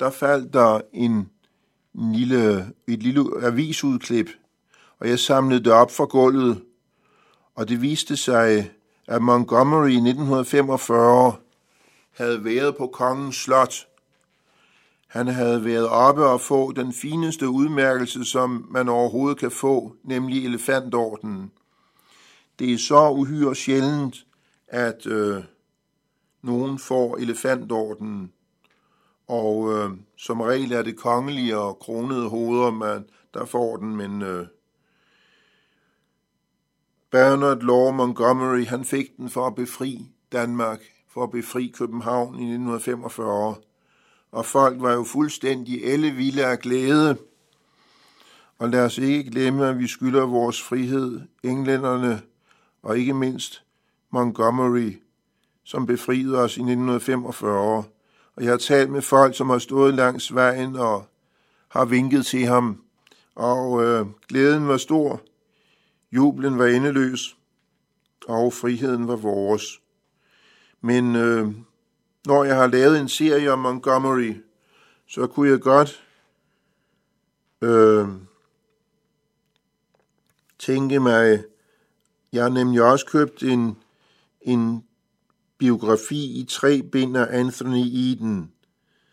der 0.00 0.10
faldt 0.10 0.52
der 0.52 0.80
en, 0.92 1.30
en 1.94 2.12
lille, 2.12 2.72
et 2.86 3.02
lille 3.02 3.24
avisudklip, 3.42 4.30
og 4.98 5.08
jeg 5.08 5.18
samlede 5.18 5.64
det 5.64 5.72
op 5.72 5.90
fra 5.90 6.04
gulvet, 6.04 6.62
og 7.54 7.68
det 7.68 7.82
viste 7.82 8.16
sig, 8.16 8.70
at 9.08 9.22
Montgomery 9.22 9.88
i 9.88 9.96
1945 9.96 11.36
havde 12.10 12.44
været 12.44 12.76
på 12.76 12.86
kongens 12.86 13.36
slot 13.36 13.86
han 15.16 15.26
havde 15.26 15.64
været 15.64 15.88
oppe 15.88 16.24
og 16.24 16.40
få 16.40 16.72
den 16.72 16.92
fineste 16.92 17.48
udmærkelse, 17.48 18.24
som 18.24 18.66
man 18.70 18.88
overhovedet 18.88 19.38
kan 19.38 19.50
få, 19.50 19.96
nemlig 20.04 20.44
elefantordenen. 20.44 21.52
Det 22.58 22.72
er 22.72 22.78
så 22.78 23.10
uhyre 23.10 23.54
sjældent, 23.54 24.26
at 24.68 25.06
øh, 25.06 25.42
nogen 26.42 26.78
får 26.78 27.16
elefantordenen, 27.16 28.32
og 29.28 29.72
øh, 29.72 29.90
som 30.16 30.40
regel 30.40 30.72
er 30.72 30.82
det 30.82 30.96
kongelige 30.96 31.58
og 31.58 31.78
kronede 31.78 32.28
hoveder, 32.28 32.70
man, 32.70 33.04
der 33.34 33.44
får 33.44 33.76
den, 33.76 33.96
men 33.96 34.22
øh, 34.22 34.46
Bernard 37.10 37.60
Law 37.60 37.90
Montgomery, 37.90 38.64
han 38.64 38.84
fik 38.84 39.16
den 39.16 39.30
for 39.30 39.46
at 39.46 39.54
befri 39.54 40.06
Danmark, 40.32 40.80
for 41.08 41.22
at 41.22 41.30
befri 41.30 41.72
København 41.78 42.34
i 42.34 42.52
1945 42.52 43.54
og 44.32 44.46
folk 44.46 44.80
var 44.80 44.92
jo 44.92 45.04
fuldstændig 45.04 45.84
ellevilde 45.84 46.44
af 46.46 46.58
glæde. 46.58 47.16
Og 48.58 48.68
lad 48.68 48.84
os 48.84 48.98
ikke 48.98 49.30
glemme, 49.30 49.66
at 49.66 49.78
vi 49.78 49.86
skylder 49.86 50.26
vores 50.26 50.62
frihed, 50.62 51.20
englænderne 51.42 52.22
og 52.82 52.98
ikke 52.98 53.14
mindst 53.14 53.64
Montgomery, 54.10 54.92
som 55.64 55.86
befriede 55.86 56.38
os 56.38 56.56
i 56.56 56.60
1945. 56.60 57.84
Og 58.36 58.42
jeg 58.44 58.50
har 58.50 58.56
talt 58.56 58.90
med 58.90 59.02
folk, 59.02 59.36
som 59.36 59.50
har 59.50 59.58
stået 59.58 59.94
langs 59.94 60.34
vejen 60.34 60.76
og 60.76 61.06
har 61.68 61.84
vinket 61.84 62.26
til 62.26 62.46
ham, 62.46 62.82
og 63.34 63.84
øh, 63.84 64.06
glæden 64.28 64.68
var 64.68 64.76
stor, 64.76 65.20
jublen 66.12 66.58
var 66.58 66.66
endeløs, 66.66 67.36
og 68.28 68.52
friheden 68.52 69.08
var 69.08 69.16
vores. 69.16 69.80
Men 70.80 71.16
øh, 71.16 71.52
når 72.26 72.44
jeg 72.44 72.56
har 72.56 72.66
lavet 72.66 73.00
en 73.00 73.08
serie 73.08 73.52
om 73.52 73.58
Montgomery, 73.58 74.36
så 75.08 75.26
kunne 75.26 75.50
jeg 75.50 75.60
godt 75.60 76.04
øh, 77.62 78.08
tænke 80.58 81.00
mig, 81.00 81.44
jeg 82.32 82.42
har 82.42 82.50
nemlig 82.50 82.82
også 82.82 83.06
købt 83.06 83.42
en, 83.42 83.76
en 84.40 84.84
biografi 85.58 86.40
i 86.40 86.46
tre 86.50 86.82
bind 86.82 87.16
af 87.16 87.26
Anthony 87.30 87.84
Eden, 87.92 88.52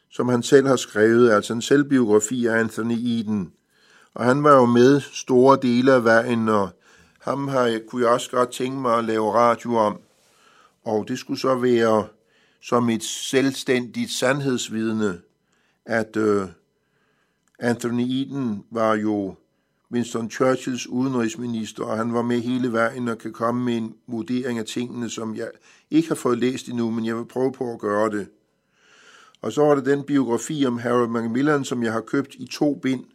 som 0.10 0.30
han 0.30 0.44
selv 0.44 0.68
har 0.68 0.76
skrevet, 0.76 1.32
altså 1.32 1.54
en 1.54 1.62
selvbiografi 1.62 2.46
af 2.46 2.60
Anthony 2.60 2.98
Eden. 2.98 3.54
Og 4.14 4.26
han 4.26 4.44
var 4.44 4.56
jo 4.56 4.66
med 4.66 5.02
store 5.02 5.58
dele 5.62 5.94
af 5.94 6.04
vejen, 6.04 6.50
og 6.50 6.70
ham 7.20 7.48
har, 7.48 7.80
kunne 7.90 8.02
jeg 8.02 8.12
også 8.12 8.32
godt 8.32 8.52
tænke 8.52 8.78
mig 8.78 8.98
at 8.98 9.06
lave 9.06 9.34
radio 9.34 9.76
om. 9.76 10.00
Og 10.86 11.08
det 11.08 11.20
skulle 11.20 11.40
så 11.40 11.56
være 11.56 12.08
som 12.64 12.90
et 12.90 13.04
selvstændigt 13.04 14.12
sandhedsvidne, 14.12 15.22
at 15.86 16.18
øh, 16.18 16.48
Anthony 17.60 18.02
Eden 18.02 18.64
var 18.72 18.96
jo 18.96 19.36
Winston 19.92 20.32
Churchills 20.32 20.88
udenrigsminister, 20.88 21.84
og 21.84 21.98
han 21.98 22.14
var 22.14 22.22
med 22.22 22.40
hele 22.40 22.74
vejen 22.74 23.08
og 23.08 23.18
kan 23.18 23.34
komme 23.34 23.66
med 23.66 23.78
en 23.78 23.96
vurdering 24.08 24.60
af 24.60 24.66
tingene, 24.66 25.10
som 25.10 25.36
jeg 25.36 25.50
ikke 25.92 26.08
har 26.08 26.16
fået 26.16 26.40
læst 26.40 26.68
endnu, 26.68 26.92
men 26.92 27.06
jeg 27.06 27.18
vil 27.18 27.26
prøve 27.26 27.52
på 27.52 27.74
at 27.74 27.80
gøre 27.80 28.10
det. 28.10 28.28
Og 29.42 29.52
så 29.52 29.62
var 29.62 29.76
det 29.76 29.86
den 29.86 30.04
biografi 30.04 30.66
om 30.66 30.78
Harold 30.78 31.10
Macmillan, 31.10 31.66
som 31.66 31.84
jeg 31.84 31.94
har 31.94 32.02
købt 32.02 32.36
i 32.36 32.48
to 32.52 32.76
bind. 32.76 33.06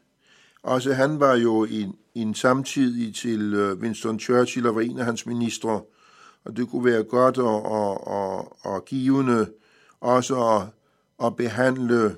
Også 0.63 0.93
han 0.93 1.21
var 1.21 1.35
jo 1.35 1.65
en, 1.65 1.95
en 2.15 2.35
samtidig 2.35 3.15
til 3.15 3.55
øh, 3.55 3.79
Winston 3.79 4.21
Churchill 4.21 4.67
og 4.67 4.75
var 4.75 4.81
en 4.81 4.99
af 4.99 5.05
hans 5.05 5.27
ministre, 5.27 5.81
og 6.49 6.57
det 6.57 6.69
kunne 6.69 6.85
være 6.85 7.03
godt 7.03 7.39
og, 7.39 7.63
og, 7.63 8.07
og, 8.07 8.57
og 8.67 8.85
givende 8.85 9.53
også 10.01 10.57
at, 10.57 10.67
at 11.27 11.37
behandle 11.37 12.17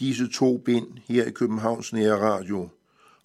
disse 0.00 0.28
to 0.32 0.58
bind 0.58 0.86
her 1.08 1.24
i 1.24 1.30
Københavns 1.30 1.92
Nære 1.92 2.20
Radio. 2.20 2.68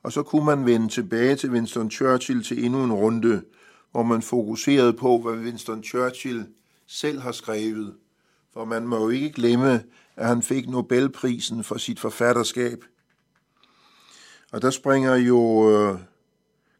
Og 0.03 0.11
så 0.11 0.23
kunne 0.23 0.45
man 0.45 0.65
vende 0.65 0.87
tilbage 0.87 1.35
til 1.35 1.51
Winston 1.51 1.91
Churchill 1.91 2.43
til 2.43 2.65
endnu 2.65 2.83
en 2.83 2.93
runde, 2.93 3.43
hvor 3.91 4.03
man 4.03 4.21
fokuserede 4.21 4.93
på, 4.93 5.21
hvad 5.21 5.33
Winston 5.33 5.83
Churchill 5.83 6.47
selv 6.85 7.19
har 7.19 7.31
skrevet. 7.31 7.95
For 8.53 8.65
man 8.65 8.87
må 8.87 8.97
jo 8.97 9.09
ikke 9.09 9.31
glemme, 9.31 9.83
at 10.15 10.27
han 10.27 10.41
fik 10.41 10.69
Nobelprisen 10.69 11.63
for 11.63 11.77
sit 11.77 11.99
forfatterskab. 11.99 12.83
Og 14.51 14.61
der 14.61 14.69
springer 14.69 15.15
jo 15.15 15.71
øh, 15.71 15.99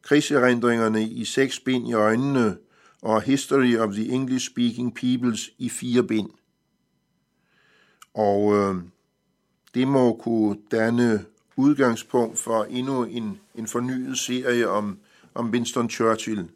krigserindringerne 0.08 1.04
i 1.04 1.26
seks 1.26 1.60
bind 1.60 1.88
i 1.88 1.94
øjnene, 1.94 2.58
og 3.02 3.22
History 3.22 3.78
of 3.78 3.94
the 3.94 4.06
English-Speaking 4.06 4.94
Peoples 4.94 5.50
i 5.58 5.70
fire 5.70 6.04
bind. 6.04 6.30
Og 8.14 8.56
øh, 8.56 8.76
det 9.74 9.88
må 9.88 10.16
kunne 10.16 10.58
danne 10.72 11.26
udgangspunkt 11.56 12.40
for 12.40 12.64
endnu 12.64 13.04
en, 13.04 13.40
en 13.56 13.68
fornyet 13.68 14.18
serie 14.18 14.70
om, 14.70 15.00
om 15.34 15.50
Winston 15.50 15.90
Churchill. 15.90 16.50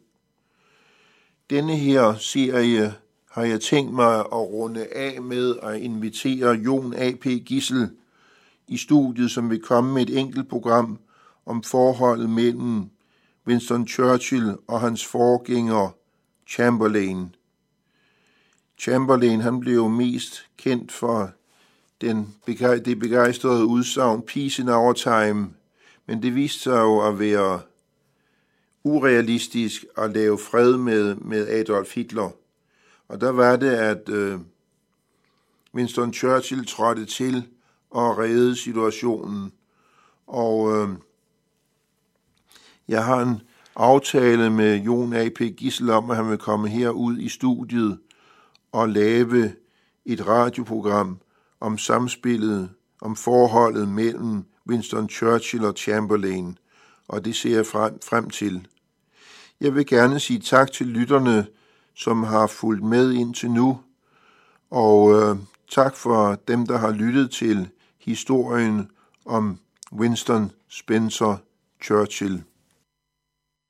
Denne 1.50 1.76
her 1.76 2.14
serie 2.14 2.94
har 3.30 3.44
jeg 3.44 3.60
tænkt 3.60 3.94
mig 3.94 4.18
at 4.18 4.32
runde 4.32 4.86
af 4.86 5.22
med 5.22 5.56
at 5.62 5.80
invitere 5.80 6.50
Jon 6.50 6.94
A.P. 6.94 7.24
Gissel 7.24 7.90
i 8.68 8.76
studiet, 8.76 9.30
som 9.30 9.50
vil 9.50 9.62
komme 9.62 9.94
med 9.94 10.02
et 10.02 10.18
enkelt 10.18 10.48
program 10.48 10.98
om 11.46 11.62
forholdet 11.62 12.30
mellem 12.30 12.90
Winston 13.46 13.88
Churchill 13.88 14.56
og 14.66 14.80
hans 14.80 15.06
forgænger 15.06 15.96
Chamberlain. 16.46 17.34
Chamberlain 18.78 19.40
han 19.40 19.60
blev 19.60 19.74
jo 19.74 19.88
mest 19.88 20.46
kendt 20.56 20.92
for 20.92 21.30
den, 22.00 22.34
det 22.46 22.98
begejstrede 22.98 23.66
udsagn 23.66 24.22
Peace 24.22 24.62
in 24.62 24.68
our 24.68 24.92
time, 24.92 25.50
men 26.06 26.22
det 26.22 26.34
viste 26.34 26.60
sig 26.60 26.80
jo 26.80 27.08
at 27.08 27.18
være 27.18 27.60
urealistisk 28.84 29.84
at 29.96 30.12
lave 30.12 30.38
fred 30.38 30.76
med, 30.76 31.14
med 31.14 31.48
Adolf 31.48 31.94
Hitler. 31.94 32.30
Og 33.08 33.20
der 33.20 33.30
var 33.30 33.56
det, 33.56 33.70
at 33.70 34.08
øh, 34.08 34.40
Winston 35.74 36.12
Churchill 36.12 36.66
trådte 36.66 37.04
til 37.04 37.46
og 37.90 38.18
redde 38.18 38.56
situationen. 38.56 39.52
Og 40.26 40.72
øh, 40.76 40.88
jeg 42.88 43.04
har 43.04 43.22
en 43.22 43.40
aftale 43.76 44.50
med 44.50 44.76
Jon 44.76 45.12
A.P. 45.12 45.40
Gissel 45.40 45.90
om, 45.90 46.10
at 46.10 46.16
han 46.16 46.30
vil 46.30 46.38
komme 46.38 46.68
herud 46.68 47.18
i 47.18 47.28
studiet 47.28 47.98
og 48.72 48.88
lave 48.88 49.52
et 50.06 50.26
radioprogram 50.28 51.18
om 51.60 51.78
samspillet, 51.78 52.70
om 53.00 53.16
forholdet 53.16 53.88
mellem 53.88 54.44
Winston 54.68 55.08
Churchill 55.08 55.64
og 55.64 55.74
Chamberlain, 55.76 56.58
og 57.08 57.24
det 57.24 57.36
ser 57.36 57.54
jeg 57.54 57.66
frem, 57.66 57.98
frem 58.02 58.30
til. 58.30 58.66
Jeg 59.60 59.74
vil 59.74 59.86
gerne 59.86 60.20
sige 60.20 60.40
tak 60.40 60.72
til 60.72 60.86
lytterne, 60.86 61.46
som 61.94 62.22
har 62.22 62.46
fulgt 62.46 62.84
med 62.84 63.12
indtil 63.12 63.50
nu, 63.50 63.80
og 64.70 65.14
øh, 65.14 65.36
tak 65.70 65.96
for 65.96 66.34
dem, 66.48 66.66
der 66.66 66.78
har 66.78 66.90
lyttet 66.90 67.30
til 67.30 67.68
historien 67.98 68.90
om 69.24 69.58
Winston 69.92 70.50
Spencer 70.68 71.36
Churchill. 71.82 72.42